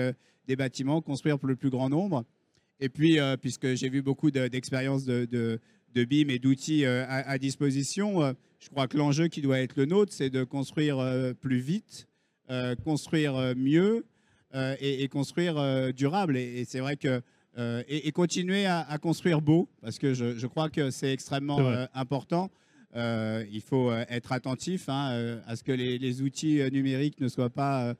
des 0.46 0.56
bâtiments, 0.56 1.00
construire 1.00 1.38
pour 1.38 1.48
le 1.48 1.56
plus 1.56 1.70
grand 1.70 1.88
nombre. 1.88 2.26
Et 2.80 2.88
puis, 2.88 3.18
euh, 3.18 3.36
puisque 3.36 3.74
j'ai 3.74 3.88
vu 3.88 4.02
beaucoup 4.02 4.30
de- 4.30 4.46
d'expériences 4.48 5.04
de, 5.04 5.26
de, 5.30 5.58
de 5.94 6.04
BIM 6.04 6.28
et 6.28 6.38
d'outils 6.38 6.84
euh, 6.84 7.04
à, 7.06 7.30
à 7.30 7.38
disposition, 7.38 8.22
euh, 8.22 8.32
je 8.60 8.68
crois 8.68 8.88
que 8.88 8.96
l'enjeu 8.96 9.28
qui 9.28 9.40
doit 9.42 9.60
être 9.60 9.76
le 9.76 9.84
nôtre, 9.86 10.12
c'est 10.12 10.30
de 10.30 10.44
construire 10.44 10.96
plus 11.40 11.58
vite, 11.58 12.06
construire 12.82 13.54
mieux 13.56 14.04
et, 14.54 15.02
et 15.02 15.08
construire 15.08 15.92
durable. 15.92 16.36
Et, 16.38 16.60
et 16.60 16.64
c'est 16.64 16.80
vrai 16.80 16.96
que 16.96 17.20
et, 17.58 18.08
et 18.08 18.12
continuer 18.12 18.64
à, 18.64 18.80
à 18.80 18.96
construire 18.96 19.42
beau, 19.42 19.68
parce 19.82 19.98
que 19.98 20.14
je, 20.14 20.38
je 20.38 20.46
crois 20.46 20.70
que 20.70 20.90
c'est 20.90 21.12
extrêmement 21.12 21.58
important. 21.92 22.50
Il 22.96 23.60
faut 23.62 23.92
être 23.92 24.32
attentif 24.32 24.88
hein, 24.88 25.40
à 25.46 25.56
ce 25.56 25.62
que 25.62 25.72
les, 25.72 25.98
les 25.98 26.22
outils 26.22 26.62
numériques 26.72 27.20
ne 27.20 27.28
soient 27.28 27.50
pas 27.50 27.94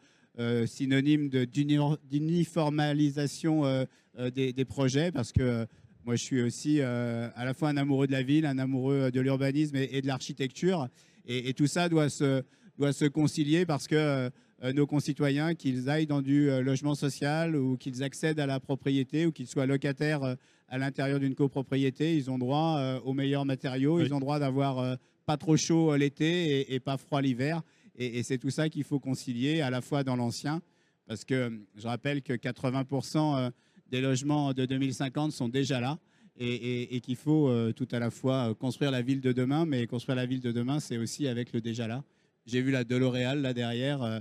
synonymes 0.65 1.29
d'uniformalisation 1.29 3.87
des, 4.31 4.53
des 4.53 4.65
projets, 4.65 5.11
parce 5.13 5.33
que 5.33 5.43
euh, 5.43 5.67
moi 6.05 6.17
je 6.17 6.23
suis 6.23 6.43
aussi 6.43 6.81
euh, 6.81 7.29
à 7.35 7.45
la 7.45 7.55
fois 7.55 7.69
un 7.71 7.77
amoureux 7.77 8.07
de 8.07 8.13
la 8.13 8.23
ville, 8.23 8.47
un 8.47 8.59
amoureux 8.59 9.11
de 9.11 9.21
l'urbanisme 9.21 9.77
et, 9.77 9.89
et 9.93 10.03
de 10.03 10.07
l'architecture, 10.07 10.89
et, 11.27 11.49
et 11.49 11.55
tout 11.55 11.67
ça 11.67 11.89
doit 11.89 12.09
se, 12.09 12.43
doit 12.79 12.93
se 12.93 13.05
concilier 13.07 13.67
parce 13.67 13.87
que 13.87 13.95
euh, 13.97 14.31
euh, 14.63 14.73
nos 14.73 14.87
concitoyens, 14.87 15.55
qu'ils 15.55 15.91
aillent 15.91 16.07
dans 16.07 16.23
du 16.23 16.49
euh, 16.49 16.61
logement 16.63 16.95
social 16.95 17.57
ou 17.57 17.77
qu'ils 17.77 18.03
accèdent 18.03 18.39
à 18.41 18.47
la 18.47 18.61
propriété 18.61 19.27
ou 19.27 19.33
qu'ils 19.33 19.49
soient 19.49 19.67
locataires 19.67 20.23
euh, 20.23 20.35
à 20.69 20.79
l'intérieur 20.79 21.21
d'une 21.21 21.35
copropriété, 21.35 22.17
ils 22.17 22.31
ont 22.31 22.39
droit 22.39 22.77
euh, 22.79 23.01
aux 23.01 23.13
meilleurs 23.13 23.45
matériaux, 23.45 23.97
Oui. 23.99 24.05
ils 24.07 24.15
ont 24.15 24.21
droit 24.21 24.39
d'avoir 24.39 24.79
euh, 24.79 24.97
pas 25.27 25.37
trop 25.37 25.57
chaud 25.57 25.93
euh, 25.93 25.99
l'été 25.99 26.61
et, 26.61 26.75
et 26.75 26.81
pas 26.81 26.97
froid 26.97 27.21
l'hiver. 27.21 27.63
Et, 27.97 28.19
et 28.19 28.23
c'est 28.23 28.39
tout 28.39 28.51
ça 28.51 28.69
qu'il 28.69 28.85
faut 28.85 28.99
concilier 29.01 29.61
à 29.61 29.71
la 29.71 29.81
fois 29.81 30.03
dans 30.05 30.17
l'ancien, 30.17 30.63
parce 31.07 31.25
que 31.25 31.35
euh, 31.35 31.51
je 31.77 31.87
rappelle 31.87 32.23
que 32.23 32.33
80% 32.33 33.37
euh, 33.39 33.51
des 33.91 34.01
logements 34.01 34.53
de 34.53 34.65
2050 34.67 35.33
sont 35.33 35.49
déjà 35.49 35.81
là. 35.81 35.99
Et, 36.37 36.49
et- 36.55 36.97
et 36.97 37.01
qu'il 37.01 37.15
faut 37.17 37.49
euh, 37.49 37.73
tout 37.73 37.87
à 37.93 38.01
la 38.01 38.11
fois 38.11 38.51
euh, 38.51 38.55
construire 38.55 38.91
la 38.91 39.03
ville 39.03 39.21
de 39.21 39.31
demain, 39.33 39.67
mais 39.67 39.87
construire 39.87 40.17
la 40.17 40.27
ville 40.27 40.41
de 40.41 40.51
demain, 40.51 40.81
c'est 40.81 40.97
aussi 40.99 41.29
avec 41.29 41.53
le 41.53 41.61
déjà 41.61 41.87
là. 41.87 42.03
J'ai 42.47 42.61
vu 42.61 42.73
la 42.73 42.83
de 42.83 42.97
L'Oréal 42.97 43.41
là 43.41 43.55
derrière. 43.55 44.03
euh, 44.03 44.19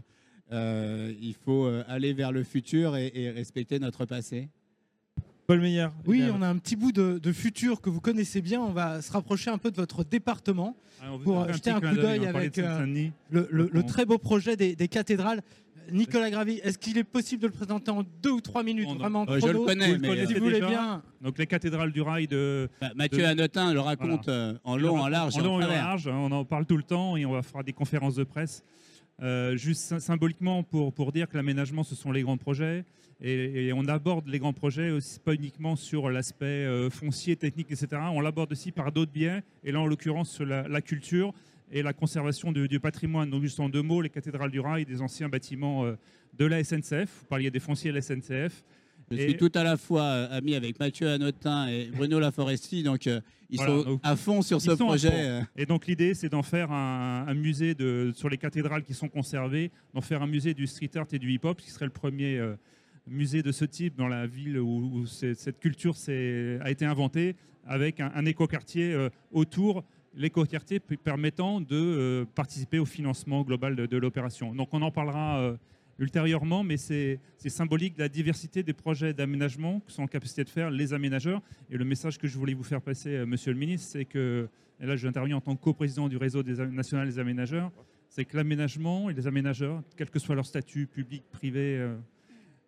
euh, 0.52 1.12
il 1.20 1.34
faut 1.34 1.68
aller 1.88 2.14
vers 2.14 2.32
le 2.32 2.44
futur 2.44 2.96
et, 2.98 3.12
et 3.16 3.32
respecter 3.32 3.80
notre 3.80 4.06
passé. 4.06 4.50
Paul 5.48 5.60
Meyer. 5.60 5.88
Oui, 6.06 6.24
on 6.32 6.42
a 6.42 6.48
un 6.48 6.58
petit 6.58 6.76
bout 6.76 6.92
de, 6.92 7.20
de 7.22 7.32
futur 7.34 7.82
que 7.82 7.90
vous 7.90 8.00
connaissez 8.00 8.42
bien. 8.42 8.62
On 8.62 8.72
va 8.72 9.02
se 9.02 9.12
rapprocher 9.12 9.50
un 9.50 9.58
peu 9.58 9.72
de 9.72 9.76
votre 9.76 10.04
département. 10.04 10.78
Alors, 11.02 11.20
Pour 11.20 11.52
jeter 11.52 11.72
un 11.72 11.82
coup 11.82 11.96
d'œil, 11.96 12.26
avec, 12.28 12.58
euh. 12.60 12.86
Le, 13.30 13.48
le- 13.52 13.70
le 13.74 13.80
On- 13.80 13.84
très 13.84 14.06
beau 14.06 14.18
projet 14.18 14.56
des, 14.56 14.76
des 14.76 14.88
cathédrales. 14.88 15.42
Nicolas 15.92 16.30
Gravy, 16.30 16.60
est-ce 16.64 16.78
qu'il 16.78 16.98
est 16.98 17.04
possible 17.04 17.42
de 17.44 17.48
le 17.48 17.54
présenter 17.54 17.92
en 17.92 18.04
deux 18.22 18.32
ou 18.32 18.42
trois 18.42 18.64
minutes 18.64 18.90
Vraiment 18.98 19.26
Euh, 19.30 19.40
je 19.40 19.48
le 19.48 19.60
connais, 19.60 19.94
le 19.94 20.00
mais 20.00 20.26
Si 20.26 20.34
euh, 20.34 20.38
vous 20.40 20.44
voulez 20.46 20.60
bien. 20.62 21.02
Donc 21.22 21.38
les 21.38 21.48
cathédrales 21.48 21.92
du 21.92 22.02
rail 22.02 22.28
de 22.28 22.70
bah, 22.82 22.92
Mathieu 22.96 23.20
de- 23.20 23.24
Hanotin 23.26 23.74
le 23.74 23.80
raconte 23.80 24.28
euh, 24.30 24.54
en 24.64 24.78
long, 24.78 25.00
en 25.00 25.08
large, 25.08 25.38
en 25.38 25.42
long 25.42 25.62
et 25.62 25.66
en 25.66 25.68
large. 25.68 26.08
hein, 26.08 26.16
On 26.18 26.32
en 26.32 26.46
parle 26.46 26.66
tout 26.66 26.78
le 26.78 26.84
temps 26.84 27.18
et 27.18 27.26
on 27.26 27.32
va 27.32 27.42
faire 27.42 27.64
des 27.64 27.74
conférences 27.74 28.16
de 28.16 28.24
presse. 28.24 28.64
Euh, 29.22 29.56
juste 29.56 29.82
sy- 29.82 30.02
symboliquement 30.02 30.64
pour, 30.64 30.92
pour 30.94 31.12
dire 31.12 31.30
que 31.30 31.38
l'aménagement, 31.38 31.84
ce 31.84 31.96
sont 31.96 32.12
les 32.12 32.24
grands 32.24 32.38
projets. 32.38 32.84
Et, 33.22 33.68
et 33.68 33.74
on 33.74 33.86
aborde 33.88 34.28
les 34.28 34.40
grands 34.40 34.54
projets 34.54 34.90
aussi, 34.90 35.20
pas 35.20 35.34
uniquement 35.34 35.76
sur 35.76 36.10
l'aspect 36.10 36.46
euh, 36.46 36.90
foncier, 36.90 37.36
technique, 37.36 37.72
etc. 37.72 37.88
On 38.12 38.20
l'aborde 38.22 38.52
aussi 38.52 38.72
par 38.72 38.92
d'autres 38.92 39.12
biais. 39.14 39.44
Et 39.64 39.72
là, 39.72 39.80
en 39.80 39.86
l'occurrence, 39.86 40.32
sur 40.32 40.46
la, 40.46 40.68
la 40.68 40.82
culture 40.82 41.32
et 41.74 41.82
la 41.82 41.92
conservation 41.92 42.52
du, 42.52 42.68
du 42.68 42.80
patrimoine. 42.80 43.30
Donc, 43.30 43.42
juste 43.42 43.60
en 43.60 43.68
deux 43.68 43.82
mots, 43.82 44.02
les 44.02 44.10
cathédrales 44.10 44.52
du 44.52 44.60
rail, 44.60 44.86
des 44.86 45.02
anciens 45.02 45.28
bâtiments 45.28 45.84
euh, 45.86 45.96
de 46.38 46.46
la 46.46 46.64
SNCF. 46.64 47.10
Vous 47.22 47.26
parliez 47.28 47.50
des 47.52 47.60
fonciers 47.60 47.92
de 47.92 47.96
la 47.96 48.02
SNCF. 48.02 48.64
Je 49.12 49.18
Et- 49.18 49.30
suis 49.30 49.38
tout 49.38 49.52
à 49.56 49.64
la 49.64 49.76
fois 49.76 50.04
euh, 50.04 50.38
ami 50.38 50.56
avec 50.56 50.80
Mathieu 50.80 51.10
Hanotin 51.10 51.68
et 51.68 51.88
Bruno 51.88 52.20
Laforesti, 52.20 52.84
donc 52.84 53.06
euh, 53.08 53.20
ils 53.50 53.58
Voilà, 53.58 53.74
sont 53.74 53.84
donc, 53.84 54.00
à 54.04 54.16
fond 54.16 54.42
sur 54.42 54.62
ce 54.62 54.72
projet. 54.72 55.42
Et 55.58 55.66
donc 55.66 55.88
l'idée, 55.88 56.14
c'est 56.14 56.30
d'en 56.30 56.42
faire 56.44 56.72
un, 56.72 57.26
un 57.28 57.34
musée 57.34 57.74
de, 57.76 58.12
sur 58.16 58.30
les 58.30 58.38
cathédrales 58.38 58.84
qui 58.84 58.94
sont 58.94 59.10
conservées, 59.10 59.72
d'en 59.94 60.02
faire 60.02 60.22
un 60.22 60.28
musée 60.28 60.54
du 60.54 60.68
street 60.68 60.92
art 60.96 61.08
et 61.12 61.20
du 61.20 61.32
hip-hop, 61.32 61.60
qui 61.60 61.70
serait 61.70 61.86
le 61.86 61.92
premier 61.92 62.38
euh, 62.38 62.56
musée 63.06 63.44
de 63.44 63.52
ce 63.52 63.66
type 63.66 63.96
dans 63.98 64.08
la 64.08 64.26
ville 64.26 64.58
où, 64.60 65.06
cette 65.06 65.60
culture 65.60 65.96
a 66.08 66.72
été 66.72 66.86
inventée, 66.86 67.36
avec 67.68 68.00
un, 68.00 68.12
un 68.16 68.26
écoquartier 68.26 68.94
euh, 68.94 69.10
autour, 69.32 69.84
p- 70.16 70.98
permettant 70.98 71.62
de 71.62 71.76
euh, 71.76 72.26
participer 72.36 72.80
au 72.80 72.86
financement 72.86 73.44
global 73.44 73.76
de, 73.76 73.98
l'opération. 73.98 74.54
Donc 74.54 74.70
on 74.74 74.82
en 74.82 74.92
parlera 74.92 75.40
euh, 75.40 75.58
ultérieurement, 76.00 76.64
mais 76.64 76.78
c'est 76.78 77.20
symbolique 77.48 77.96
de 77.96 78.02
la 78.02 78.10
diversité 78.10 78.64
des 78.64 78.74
projets 78.74 79.14
d'aménagement 79.14 79.80
que 79.82 79.92
sont 79.92 80.04
en 80.04 80.08
capacité 80.08 80.44
de 80.44 80.50
faire 80.50 80.72
les 80.72 80.94
aménageurs. 80.94 81.42
Et 81.70 81.78
le 81.78 81.86
message 81.86 82.18
que 82.18 82.28
je 82.28 82.38
voulais 82.38 82.54
vous 82.54 82.64
faire 82.64 82.82
passer, 82.82 83.10
euh, 83.10 83.26
Monsieur 83.26 83.52
le 83.54 83.60
Ministre, 83.60 83.90
c'est 83.92 84.06
que, 84.06 84.48
et 84.80 84.86
là 84.86 84.96
j'interviens 84.96 85.38
en 85.38 85.42
tant 85.42 85.56
que 85.56 85.64
coprésident 85.64 86.08
du 86.08 86.18
réseau 86.18 86.44
des, 86.44 86.66
national 86.68 87.08
des 87.08 87.20
aménageurs, 87.20 87.72
c'est 88.10 88.26
que 88.26 88.38
l'aménagement 88.38 89.10
et 89.10 89.14
les 89.14 89.26
aménageurs, 89.26 89.82
quel 89.98 90.10
que 90.10 90.20
soit 90.20 90.36
leur 90.36 90.46
statut, 90.46 90.86
public, 90.86 91.24
privé, 91.32 91.84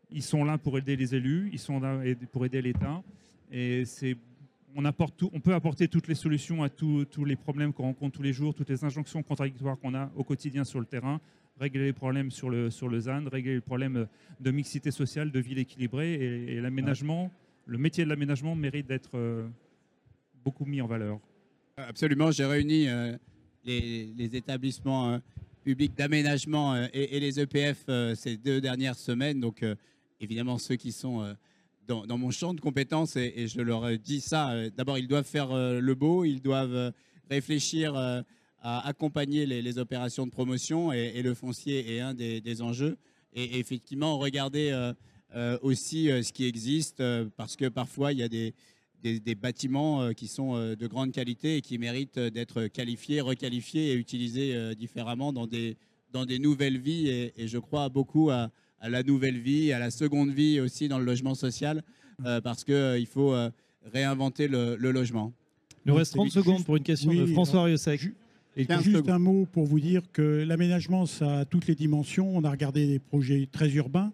ils 0.10 0.23
sont 0.23 0.43
là 0.43 0.58
pour 0.58 0.77
aider 0.79 0.95
les 0.95 1.13
élus, 1.13 1.49
ils 1.53 1.60
sont 1.60 1.79
là 1.79 2.01
pour 2.31 2.45
aider 2.45 2.63
l'État. 2.63 3.03
Et 3.51 3.86
c'est 3.86 4.17
on, 4.75 5.39
peut 5.39 5.53
apporter 5.53 5.88
toutes 5.88 6.07
les 6.07 6.15
solutions 6.15 6.63
à 6.63 6.69
tous 6.69 7.25
les 7.25 7.35
problèmes 7.35 7.71
qu'on 7.73 7.83
rencontre 7.83 8.17
tous 8.17 8.23
les 8.23 8.33
jours, 8.33 8.53
toutes 8.53 8.69
les 8.69 8.83
injonctions 8.83 9.23
contradictoires 9.23 9.79
qu'on 9.79 9.93
a 9.93 10.11
au 10.15 10.23
quotidien 10.23 10.63
sur 10.63 10.79
le 10.79 10.85
terrain, 10.85 11.21
régler 11.59 11.85
les 11.85 11.93
problèmes 11.93 12.31
sur 12.31 12.49
le, 12.49 12.69
sur 12.69 12.91
ZAN, 12.99 13.25
régler 13.29 13.55
les 13.55 13.61
problèmes 13.61 14.07
de 14.39 14.51
mixité 14.51 14.91
sociale, 14.91 15.31
de 15.31 15.39
ville 15.39 15.59
équilibrée. 15.59 16.13
Et, 16.13 16.59
l'aménagement, 16.59 17.31
le 17.65 17.77
métier 17.77 18.03
de 18.03 18.09
l'aménagement 18.09 18.55
mérite 18.55 18.88
d'être 18.88 19.17
euh, 19.17 19.47
beaucoup 20.43 20.65
mis 20.65 20.81
en 20.81 20.88
valeur. 20.88 21.19
Absolument, 21.77 22.31
j'ai 22.31 22.45
réuni 22.45 22.88
euh, 22.88 23.17
les, 23.63 24.35
établissements 24.35 25.13
euh, 25.13 25.19
publics 25.63 25.95
d'aménagement 25.95 26.75
et, 26.93 27.15
et 27.15 27.19
les 27.19 27.39
EPF 27.39 27.85
ces 28.15 28.38
deux 28.38 28.59
dernières 28.59 28.95
semaines. 28.95 29.39
Donc, 29.39 29.65
évidemment, 30.19 30.57
ceux 30.57 30.75
qui 30.75 30.91
sont 30.91 31.35
dans, 31.88 32.17
mon 32.17 32.32
champ 32.32 32.54
de 32.54 32.62
compétences, 32.62 33.15
et, 33.15 33.48
je 33.48 33.62
leur 33.62 33.98
dit 33.98 34.21
ça, 34.21 34.52
euh, 34.52 34.69
d'abord, 34.76 34.98
ils 34.98 35.08
doivent 35.08 35.26
faire 35.26 35.52
euh, 35.52 35.80
le 35.80 35.95
beau, 35.95 36.24
ils 36.24 36.41
doivent 36.41 36.76
euh, 36.76 36.91
réfléchir 37.30 37.95
à 37.95 38.88
accompagner 38.88 39.45
les, 39.45 39.78
opérations 39.78 40.26
de 40.26 40.32
promotion, 40.32 40.91
et, 40.91 41.21
le 41.21 41.34
foncier 41.34 41.95
est 41.95 42.00
un 42.00 42.13
des, 42.13 42.62
enjeux. 42.62 42.98
Et, 43.34 43.60
effectivement, 43.60 44.17
regarder 44.17 44.91
aussi 45.62 46.08
ce 46.08 46.32
qui 46.32 46.45
existe, 46.45 47.04
parce 47.36 47.56
que 47.56 47.67
parfois, 47.67 48.12
il 48.13 48.19
y 48.19 48.24
a 48.24 48.30
des 48.30 49.36
bâtiments 49.36 50.13
qui 50.13 50.28
sont 50.28 50.56
de 50.76 50.88
grande 50.88 51.12
qualité 51.12 51.58
et 51.58 51.62
qui 51.62 51.78
méritent 51.78 52.19
d'être 52.19 52.67
qualifiés, 52.67 53.21
requalifiés 53.21 53.91
et 53.91 53.95
utilisés 53.95 54.76
différemment 54.76 55.34
dans 55.34 55.48
des, 55.48 55.78
dans 56.12 56.26
des 56.26 56.39
nouvelles 56.39 56.80
vies. 56.80 57.10
Et 57.10 57.48
je 57.48 57.58
crois 57.58 57.89
beaucoup 57.89 58.30
à, 58.30 58.52
à 58.86 58.89
la 58.89 59.02
nouvelle 59.02 59.39
vie, 59.39 59.71
à 59.74 59.80
la 59.80 59.89
seconde 59.89 60.30
vie 60.32 60.60
aussi 60.60 60.88
dans 60.88 61.00
le 61.00 61.06
logement 61.06 61.34
social, 61.34 61.82
euh, 62.24 62.39
parce 62.39 62.63
qu'il 62.63 63.08
faut 63.12 63.34
euh, 63.34 63.50
réinventer 63.91 64.48
le, 64.48 64.76
le 64.76 64.91
logement. 64.91 65.34
Il 65.86 65.89
nous 65.89 65.95
reste 65.95 66.12
C'est 66.12 66.17
30 66.19 66.26
juste- 66.28 66.36
secondes 66.38 66.63
pour 66.65 66.76
une 66.78 66.84
question 66.84 67.12
de 67.12 67.26
François 67.26 67.63
Riosec. 67.63 68.00
ju- 68.00 68.15
Et 68.56 68.65
Quinze 68.67 68.84
Juste 68.84 68.98
secondes. 68.98 69.10
un 69.10 69.19
mot 69.19 69.48
pour 69.52 69.65
vous 69.65 69.80
dire 69.80 70.04
que 70.13 70.43
l'aménagement, 70.48 71.06
ça 71.08 71.39
a 71.39 71.45
toutes 71.45 71.65
les 71.67 71.74
dimensions. 71.76 72.38
On 72.38 72.43
a 72.43 72.52
regardé 72.52 72.86
des 72.86 73.00
projets 73.00 73.50
très 73.52 73.69
urbains, 73.74 74.13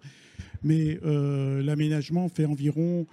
mais 0.64 1.00
euh, 1.04 1.62
l'aménagement 1.62 2.30
fait 2.30 2.46
environ, 2.46 3.06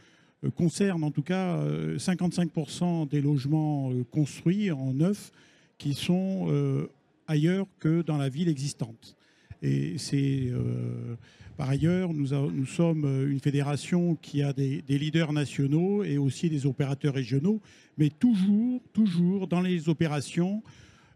euh, 0.44 0.51
concerne 0.51 1.03
en 1.03 1.11
tout 1.11 1.23
cas 1.23 1.57
euh, 1.57 1.99
55% 1.99 3.09
des 3.09 3.21
logements 3.21 3.90
euh, 3.90 4.05
construits 4.12 4.71
en 4.71 4.94
neuf 4.94 5.33
qui 5.77 5.92
sont 5.94 6.47
euh, 6.49 6.87
ailleurs 7.27 7.66
que 7.81 8.03
dans 8.03 8.16
la 8.16 8.29
ville 8.29 8.49
existante. 8.49 9.16
Et 9.61 9.99
c'est 9.99 10.44
euh, 10.51 11.14
par 11.59 11.71
ailleurs, 11.71 12.14
nous, 12.14 12.66
sommes 12.66 13.05
euh, 13.05 13.29
une 13.29 13.40
fédération 13.40 14.14
qui 14.23 14.44
a 14.44 14.53
des, 14.53 14.81
leaders 14.87 15.33
nationaux 15.33 16.05
et 16.05 16.16
aussi 16.16 16.49
des 16.49 16.66
opérateurs 16.66 17.14
régionaux, 17.14 17.61
mais 17.99 18.11
toujours, 18.11 18.81
toujours 18.92 19.49
dans 19.49 19.61
les 19.61 19.88
opérations 19.88 20.62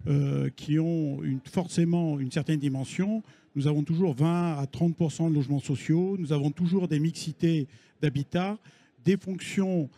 euh, 0.08 0.50
qui 0.56 0.80
ont 0.80 1.20
forcément 1.44 2.18
une 2.18 2.32
certaine 2.32 2.58
dimension. 2.58 3.22
Nous 3.54 3.68
avons 3.68 3.84
toujours 3.84 4.14
20 4.14 4.54
à 4.58 4.64
30% 4.64 5.30
de 5.30 5.34
logements 5.34 5.60
sociaux, 5.60 6.16
nous 6.18 6.32
avons 6.32 6.50
toujours 6.50 6.88
des 6.88 6.98
mixités 6.98 7.68
d'habitat, 8.00 8.58
des 9.04 9.16
fonctions 9.16 9.88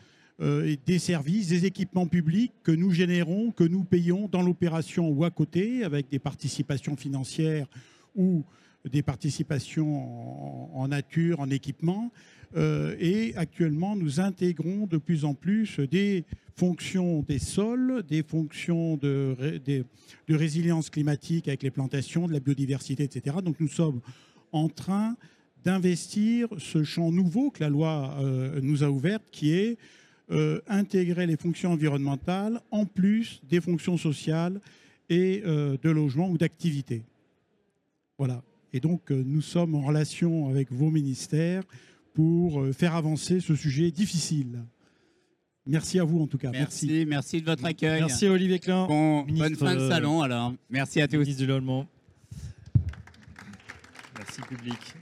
euh, 0.43 0.67
et 0.67 0.79
des 0.85 0.99
services, 0.99 1.49
des 1.49 1.65
équipements 1.65 2.07
publics 2.07 2.53
que 2.63 2.73
nous 2.73 2.91
générons, 2.91 3.51
que 3.51 3.65
nous 3.65 3.83
payons 3.83 4.29
dans 4.31 4.43
l'opération 4.43 5.09
ou 5.09 5.25
à 5.25 5.31
côté, 5.31 5.85
avec 5.85 6.11
des 6.11 6.19
participations 6.19 6.97
financières 6.99 7.67
ou 8.15 8.45
des 8.91 9.03
participations 9.03 10.77
en, 10.77 10.89
nature, 10.89 11.41
en 11.41 11.51
équipement. 11.51 12.13
Euh, 12.57 12.95
et 13.01 13.35
actuellement, 13.37 13.97
nous 13.97 14.21
intégrons 14.21 14.87
de 14.87 14.99
plus 14.99 15.25
en 15.25 15.35
plus 15.35 15.81
des 15.81 16.25
fonctions 16.57 17.23
des 17.23 17.39
sols, 17.41 18.05
des 18.09 18.23
fonctions 18.23 18.97
de, 18.97 19.37
résilience 20.29 20.91
climatique 20.91 21.49
avec 21.49 21.63
les 21.63 21.71
plantations, 21.71 22.29
de 22.29 22.33
la 22.33 22.41
biodiversité, 22.41 23.03
etc. 23.05 23.37
Donc 23.45 23.59
nous 23.59 23.69
sommes 23.69 24.01
en 24.53 24.69
train 24.69 25.17
d'investir 25.65 26.49
ce 26.59 26.85
champ 26.85 27.11
nouveau 27.11 27.51
que 27.51 27.61
la 27.61 27.71
loi 27.71 28.17
euh, 28.21 28.61
nous 28.63 28.85
a 28.85 28.91
ouvert, 28.91 29.19
qui 29.33 29.53
est 29.53 29.79
euh, 30.31 30.61
intégrer 30.69 31.27
les 31.27 31.37
fonctions 31.37 31.73
environnementales 31.73 32.61
en 32.71 32.85
plus 32.85 33.41
des 33.49 33.61
fonctions 33.61 33.97
sociales 33.97 34.61
et 35.11 35.43
de 35.43 35.91
logement 35.91 36.31
ou 36.31 36.39
d'activité. 36.39 37.03
Voilà. 38.17 38.43
Et 38.75 38.81
donc 38.81 39.13
euh, 39.13 39.23
nous 39.25 39.41
sommes 39.41 39.77
en 39.77 39.83
relation 39.83 40.49
avec 40.49 40.73
vos 40.73 40.91
ministères 40.91 41.63
pour 42.13 42.61
euh, 42.61 42.73
faire 42.73 42.97
avancer 42.97 43.39
ce 43.39 43.55
sujet 43.55 43.93
difficile. 43.93 44.65
Merci 45.65 46.01
à 46.01 46.05
vous 46.05 46.21
en 46.21 46.27
tout 46.27 46.39
cas. 46.39 46.51
Merci. 46.51 46.87
Merci, 46.87 47.07
merci 47.07 47.41
de 47.41 47.47
votre 47.47 47.65
accueil. 47.65 48.01
Merci 48.01 48.27
Olivier 48.27 48.59
Klein, 48.59 48.87
Bon, 48.87 49.23
bonne 49.23 49.55
fin 49.55 49.77
de 49.77 49.81
euh, 49.81 49.89
salon 49.89 50.23
alors. 50.23 50.53
Merci 50.69 51.01
à 51.01 51.07
tous. 51.07 51.19
ministre 51.19 51.41
du 51.41 51.47
Logement. 51.47 51.87
Merci 54.19 54.41
public. 54.43 54.95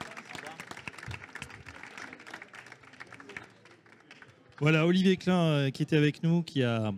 Voilà, 4.60 4.86
Olivier 4.86 5.16
Klein 5.16 5.70
qui 5.70 5.82
était 5.82 5.96
avec 5.96 6.22
nous, 6.22 6.42
qui 6.42 6.62
a 6.62 6.92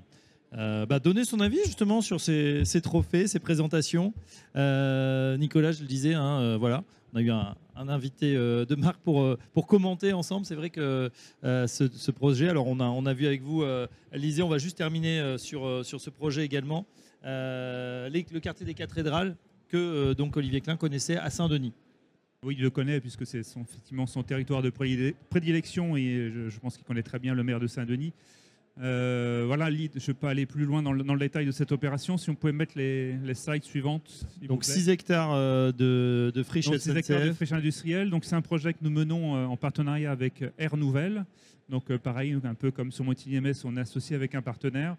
euh, 0.57 0.87
bah, 0.87 1.01
donné 1.01 1.25
son 1.25 1.41
avis 1.41 1.59
justement 1.65 2.01
sur 2.01 2.21
ces, 2.21 2.65
trophées, 2.83 3.27
ces 3.27 3.41
présentations. 3.41 4.15
Euh, 4.57 5.37
Nicolas, 5.37 5.73
je 5.73 5.81
le 5.83 5.89
disais, 5.89 6.15
hein, 6.15 6.41
euh, 6.41 6.57
voilà, 6.57 6.85
on 7.13 7.19
a 7.19 7.23
eu 7.23 7.31
un, 7.31 7.57
invité 7.77 8.35
de 8.35 8.75
marque 8.77 9.01
pour, 9.01 9.37
pour 9.53 9.67
commenter 9.67 10.13
ensemble. 10.13 10.47
C'est 10.47 10.55
vrai 10.55 10.71
que 10.71 11.11
ce, 11.43 12.11
projet, 12.13 12.49
alors 12.49 12.69
on 12.69 12.79
a, 12.79 12.85
on 12.85 13.05
a 13.07 13.15
vu 13.15 13.27
avec 13.27 13.43
vous, 13.43 13.65
Alizé, 14.13 14.43
on 14.43 14.49
va 14.49 14.59
juste 14.59 14.79
terminer 14.79 15.37
sur, 15.39 15.85
sur 15.85 16.01
ce 16.01 16.11
projet 16.11 16.45
également. 16.45 16.87
Le 17.25 18.39
quartier 18.39 18.65
des 18.65 18.75
cathédrales 18.75 19.37
que 19.69 20.13
donc 20.13 20.37
Olivier 20.37 20.61
Klein 20.61 20.77
connaissait 20.77 21.17
à 21.17 21.31
Saint-Denis. 21.31 21.73
Oui, 22.45 22.55
il 22.59 22.63
le 22.63 22.71
connaît 22.71 23.01
puisque 23.01 23.27
c'est 23.27 23.43
son, 23.43 23.63
effectivement 23.63 24.07
son 24.07 24.23
territoire 24.23 24.61
de 24.61 24.71
prédile- 24.71 25.15
prédilection 25.31 25.97
et 25.97 26.31
je 26.49 26.59
pense 26.61 26.77
qu'il 26.77 26.85
connaît 26.85 27.03
très 27.03 27.19
bien 27.19 27.35
le 27.35 27.43
maire 27.43 27.59
de 27.59 27.67
Saint-Denis. 27.67 28.13
Euh, 28.81 29.45
voilà, 29.47 29.71
je 29.71 29.77
ne 29.85 29.89
vais 30.07 30.15
pas 30.15 30.31
aller 30.31 30.47
plus 30.47 30.65
loin 30.65 30.83
dans 30.83 30.93
le, 30.93 31.05
dans 31.05 31.15
le 31.15 31.21
détail 31.21 31.47
de 31.47 31.53
cette 31.53 31.71
opération. 31.71 32.17
Si 32.17 32.29
on 32.31 32.35
pouvait 32.35 32.53
mettre 32.53 32.73
les, 32.77 33.13
les 33.19 33.35
slides 33.35 33.63
suivantes. 33.63 34.27
Donc 34.43 34.65
vous 34.65 34.73
plaît. 34.73 34.81
6 34.81 34.89
hectares 34.89 35.33
euh, 35.33 35.71
de, 35.71 36.33
de 36.35 36.43
friches 36.43 36.67
Donc, 36.67 36.81
ces 36.81 36.97
hectares 36.97 37.25
de 37.25 37.33
friches 37.33 37.53
industrielles. 37.53 38.11
Donc, 38.11 38.25
c'est 38.25 38.35
un 38.35 38.43
projet 38.43 38.73
que 38.73 38.81
nous 38.83 38.91
menons 38.91 39.37
euh, 39.37 39.45
en 39.47 39.57
partenariat 39.57 40.11
avec 40.11 40.43
euh, 40.43 40.51
Air 40.59 40.77
Nouvelle. 40.77 41.25
Donc, 41.69 41.97
pareil, 41.99 42.37
un 42.45 42.55
peu 42.55 42.71
comme 42.73 42.91
sur 42.91 43.05
Montigny-MS, 43.05 43.65
on 43.65 43.77
est 43.77 43.81
associé 43.81 44.17
avec 44.17 44.35
un 44.35 44.43
partenaire. 44.43 44.97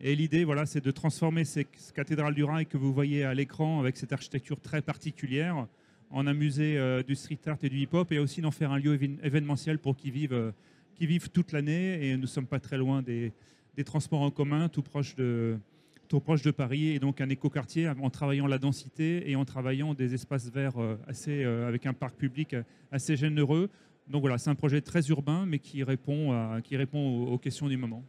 Et 0.00 0.14
l'idée, 0.14 0.44
voilà, 0.44 0.64
c'est 0.64 0.82
de 0.84 0.90
transformer 0.90 1.44
ces 1.44 1.66
cathédrales 1.94 2.34
du 2.34 2.44
rail 2.44 2.66
que 2.66 2.76
vous 2.78 2.92
voyez 2.92 3.24
à 3.24 3.34
l'écran 3.34 3.80
avec 3.80 3.96
cette 3.96 4.12
architecture 4.12 4.60
très 4.60 4.80
particulière 4.82 5.66
en 6.10 6.26
un 6.26 6.32
musée 6.34 6.78
du 7.06 7.14
street 7.14 7.38
art 7.46 7.58
et 7.62 7.68
du 7.68 7.78
hip-hop 7.80 8.10
et 8.12 8.18
aussi 8.18 8.40
d'en 8.40 8.50
faire 8.50 8.72
un 8.72 8.78
lieu 8.78 8.96
évén- 8.96 9.18
événementiel 9.22 9.78
pour 9.78 9.96
qu'ils 9.96 10.12
vivent, 10.12 10.52
qu'ils 10.96 11.06
vivent 11.08 11.30
toute 11.30 11.52
l'année. 11.52 12.06
Et 12.08 12.14
nous 12.16 12.22
ne 12.22 12.26
sommes 12.26 12.46
pas 12.46 12.58
très 12.60 12.78
loin 12.78 13.02
des, 13.02 13.32
des 13.76 13.84
transports 13.84 14.22
en 14.22 14.30
commun, 14.30 14.68
tout 14.68 14.82
proche 14.82 15.14
de, 15.14 15.56
tout 16.08 16.20
proche 16.20 16.42
de 16.42 16.50
Paris, 16.50 16.88
et 16.88 16.98
donc 16.98 17.20
un 17.20 17.28
écoquartier 17.28 17.88
en 17.88 18.10
travaillant 18.10 18.46
la 18.46 18.58
densité 18.58 19.30
et 19.30 19.36
en 19.36 19.44
travaillant 19.44 19.92
des 19.94 20.14
espaces 20.14 20.50
verts 20.50 20.78
euh, 20.80 20.96
assez, 21.06 21.44
euh, 21.44 21.66
avec 21.68 21.84
un 21.86 21.92
parc 21.92 22.14
public 22.16 22.54
assez 22.90 23.16
généreux. 23.16 23.68
Donc 24.08 24.20
voilà, 24.20 24.38
c'est 24.38 24.50
un 24.50 24.54
projet 24.54 24.80
très 24.80 25.08
urbain, 25.08 25.46
mais 25.46 25.58
qui 25.58 25.82
répond, 25.82 26.32
à- 26.32 26.60
qui 26.62 26.76
répond 26.76 27.24
aux, 27.26 27.38
questions 27.38 27.68
du 27.68 27.76
moment. 27.76 28.04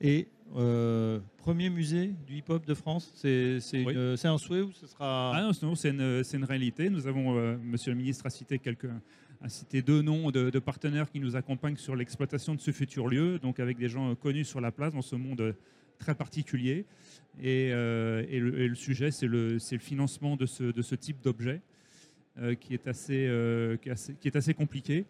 Et 0.00 0.26
euh, 0.56 1.20
premier 1.36 1.70
musée 1.70 2.14
du 2.26 2.38
hip-hop 2.38 2.66
de 2.66 2.74
France, 2.74 3.12
c'est 3.14 3.58
Oui. 3.74 3.94
un 4.24 4.38
souhait 4.38 4.62
ou 4.62 4.72
ce 4.72 4.86
sera 4.88 5.32
Ah 5.36 5.42
non, 5.62 5.74
c'est 5.76 5.90
une, 5.90 6.22
une 6.34 6.44
réalité. 6.44 6.90
Nous 6.90 7.06
avons, 7.06 7.36
euh, 7.38 7.56
Monsieur 7.62 7.92
le 7.92 7.98
ministre 7.98 8.26
a 8.26 8.30
cité 8.30 8.58
quelques, 8.58 8.88
à 9.42 9.48
citer 9.48 9.82
deux 9.82 10.02
noms 10.02 10.30
de, 10.30 10.58
partenaires 10.58 11.10
qui 11.10 11.20
nous 11.20 11.36
accompagnent 11.36 11.76
sur 11.76 11.96
l'exploitation 11.96 12.54
de 12.54 12.60
ce 12.60 12.70
futur 12.70 13.08
lieu, 13.08 13.38
donc 13.38 13.58
avec 13.60 13.78
des 13.78 13.88
gens 13.88 14.14
connus 14.14 14.44
sur 14.44 14.60
la 14.60 14.70
place 14.70 14.92
dans 14.92 15.02
ce 15.02 15.16
monde 15.16 15.54
très 15.98 16.14
particulier. 16.14 16.84
Et, 17.42 17.70
le, 17.72 18.74
sujet, 18.74 19.10
c'est 19.10 19.26
le, 19.26 19.58
financement 19.58 20.36
de 20.36 20.46
ce, 20.46 20.94
type 20.94 21.22
d'objet 21.22 21.60
qui, 22.60 22.74
est 22.74 22.86
assez, 22.86 24.54
compliqué. 24.54 25.06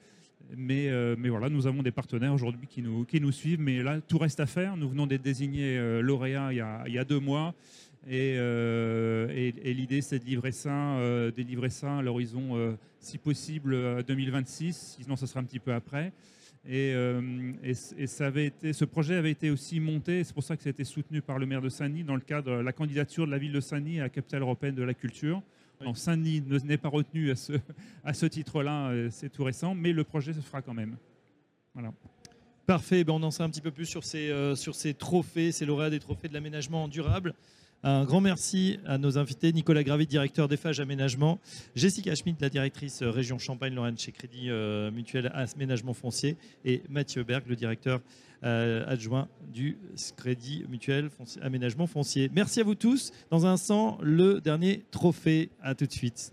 Mais, 0.56 0.88
euh, 0.88 1.14
voilà, 1.28 1.48
nous 1.48 1.66
avons 1.66 1.82
des 1.82 1.90
partenaires 1.90 2.32
aujourd'hui 2.32 2.66
qui 2.66 2.82
nous, 2.82 3.32
suivent. 3.32 3.60
Mais 3.60 3.82
là, 3.82 4.00
tout 4.00 4.18
reste 4.18 4.40
à 4.40 4.46
faire. 4.46 4.76
Nous 4.76 4.88
venons 4.88 5.06
d'être 5.06 5.22
désignés 5.22 5.78
euh, 5.78 6.00
lauréats 6.00 6.52
il 6.52 6.92
y, 6.92 6.98
a, 6.98 7.04
deux 7.04 7.20
mois. 7.20 7.54
Et, 8.06 8.36
euh, 8.38 9.28
et, 9.28 9.74
l'idée, 9.74 10.00
c'est 10.00 10.18
de 10.18 10.24
livrer 10.24 10.52
ça, 10.52 10.96
délivrer 11.36 11.70
ça 11.70 11.98
à 11.98 12.02
l'horizon, 12.02 12.76
si 12.98 13.18
possible, 13.18 14.02
2026. 14.04 14.96
Sinon, 15.00 15.16
ça 15.16 15.26
sera 15.26 15.40
un 15.40 15.44
petit 15.44 15.58
peu 15.58 15.72
après. 15.72 16.12
Et, 16.68 16.94
et, 17.62 18.06
ça 18.06 18.26
avait 18.26 18.46
été, 18.46 18.72
ce 18.72 18.84
projet 18.84 19.16
avait 19.16 19.30
été 19.30 19.50
aussi 19.50 19.80
monté, 19.80 20.24
c'est 20.24 20.34
pour 20.34 20.44
ça 20.44 20.56
que 20.56 20.62
ça 20.62 20.68
a 20.68 20.72
été 20.72 20.84
soutenu 20.84 21.22
par 21.22 21.38
le 21.38 21.46
maire 21.46 21.62
de 21.62 21.68
Saint-Denis 21.70 22.04
dans 22.04 22.14
le 22.14 22.20
cadre 22.20 22.58
de 22.58 22.62
la 22.62 22.72
candidature 22.72 23.26
de 23.26 23.30
la 23.30 23.38
ville 23.38 23.52
de 23.52 23.60
Saint-Denis 23.60 24.00
à 24.00 24.04
la 24.04 24.08
capitale 24.10 24.42
européenne 24.42 24.74
de 24.74 24.82
la 24.82 24.94
culture. 24.94 25.42
Saint-Denis 25.94 26.42
n'est 26.64 26.76
pas 26.76 26.88
retenu 26.88 27.30
à 27.30 27.36
ce, 27.36 27.52
à 28.04 28.14
ce 28.14 28.26
titre-là, 28.26 28.90
euh, 28.90 29.08
c'est 29.10 29.30
tout 29.30 29.44
récent, 29.44 29.74
mais 29.74 29.92
le 29.92 30.04
projet 30.04 30.32
se 30.32 30.40
fera 30.40 30.62
quand 30.62 30.74
même. 30.74 30.96
Voilà. 31.74 31.92
Parfait, 32.66 33.02
ben 33.02 33.14
on 33.14 33.22
en 33.22 33.30
sait 33.30 33.42
un 33.42 33.50
petit 33.50 33.60
peu 33.60 33.70
plus 33.70 33.86
sur 33.86 34.04
ces, 34.04 34.30
euh, 34.30 34.54
sur 34.54 34.74
ces 34.74 34.94
trophées, 34.94 35.52
ces 35.52 35.66
lauréats 35.66 35.90
des 35.90 35.98
trophées 35.98 36.28
de 36.28 36.34
l'aménagement 36.34 36.86
durable. 36.86 37.34
Un 37.82 38.04
grand 38.04 38.20
merci 38.20 38.78
à 38.86 38.98
nos 38.98 39.16
invités, 39.16 39.52
Nicolas 39.52 39.82
Gravit, 39.82 40.06
directeur 40.06 40.48
d'EFAGE 40.48 40.80
Aménagement, 40.80 41.38
Jessica 41.74 42.14
Schmidt, 42.14 42.38
la 42.40 42.50
directrice 42.50 43.02
euh, 43.02 43.10
région 43.10 43.38
Champagne-Lorraine 43.38 43.96
chez 43.98 44.12
Crédit 44.12 44.50
Mutuel 44.92 45.32
Aménagement 45.34 45.94
Foncier, 45.94 46.36
et 46.64 46.82
Mathieu 46.90 47.24
Berg, 47.24 47.44
le 47.48 47.56
directeur 47.56 48.00
euh, 48.42 48.84
adjoint 48.86 49.28
du 49.52 49.76
Crédit 50.16 50.64
Mutuel 50.70 51.10
Aménagement 51.42 51.86
Foncier. 51.86 52.30
Merci 52.32 52.60
à 52.60 52.64
vous 52.64 52.74
tous. 52.74 53.12
Dans 53.30 53.44
un 53.44 53.52
instant, 53.52 53.98
le 54.00 54.40
dernier 54.40 54.82
trophée. 54.90 55.50
À 55.62 55.74
tout 55.74 55.84
de 55.84 55.92
suite. 55.92 56.32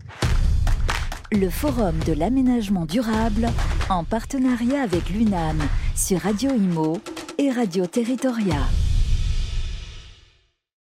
Le 1.34 1.50
Forum 1.50 2.00
de 2.08 2.14
l'aménagement 2.14 2.86
durable 2.86 3.50
en 3.90 4.06
partenariat 4.06 4.84
avec 4.84 5.10
l'UNAM 5.10 5.62
sur 5.96 6.20
Radio 6.22 6.52
Imo 6.52 7.02
et 7.38 7.52
Radio 7.52 7.86
Territoria. 7.86 8.62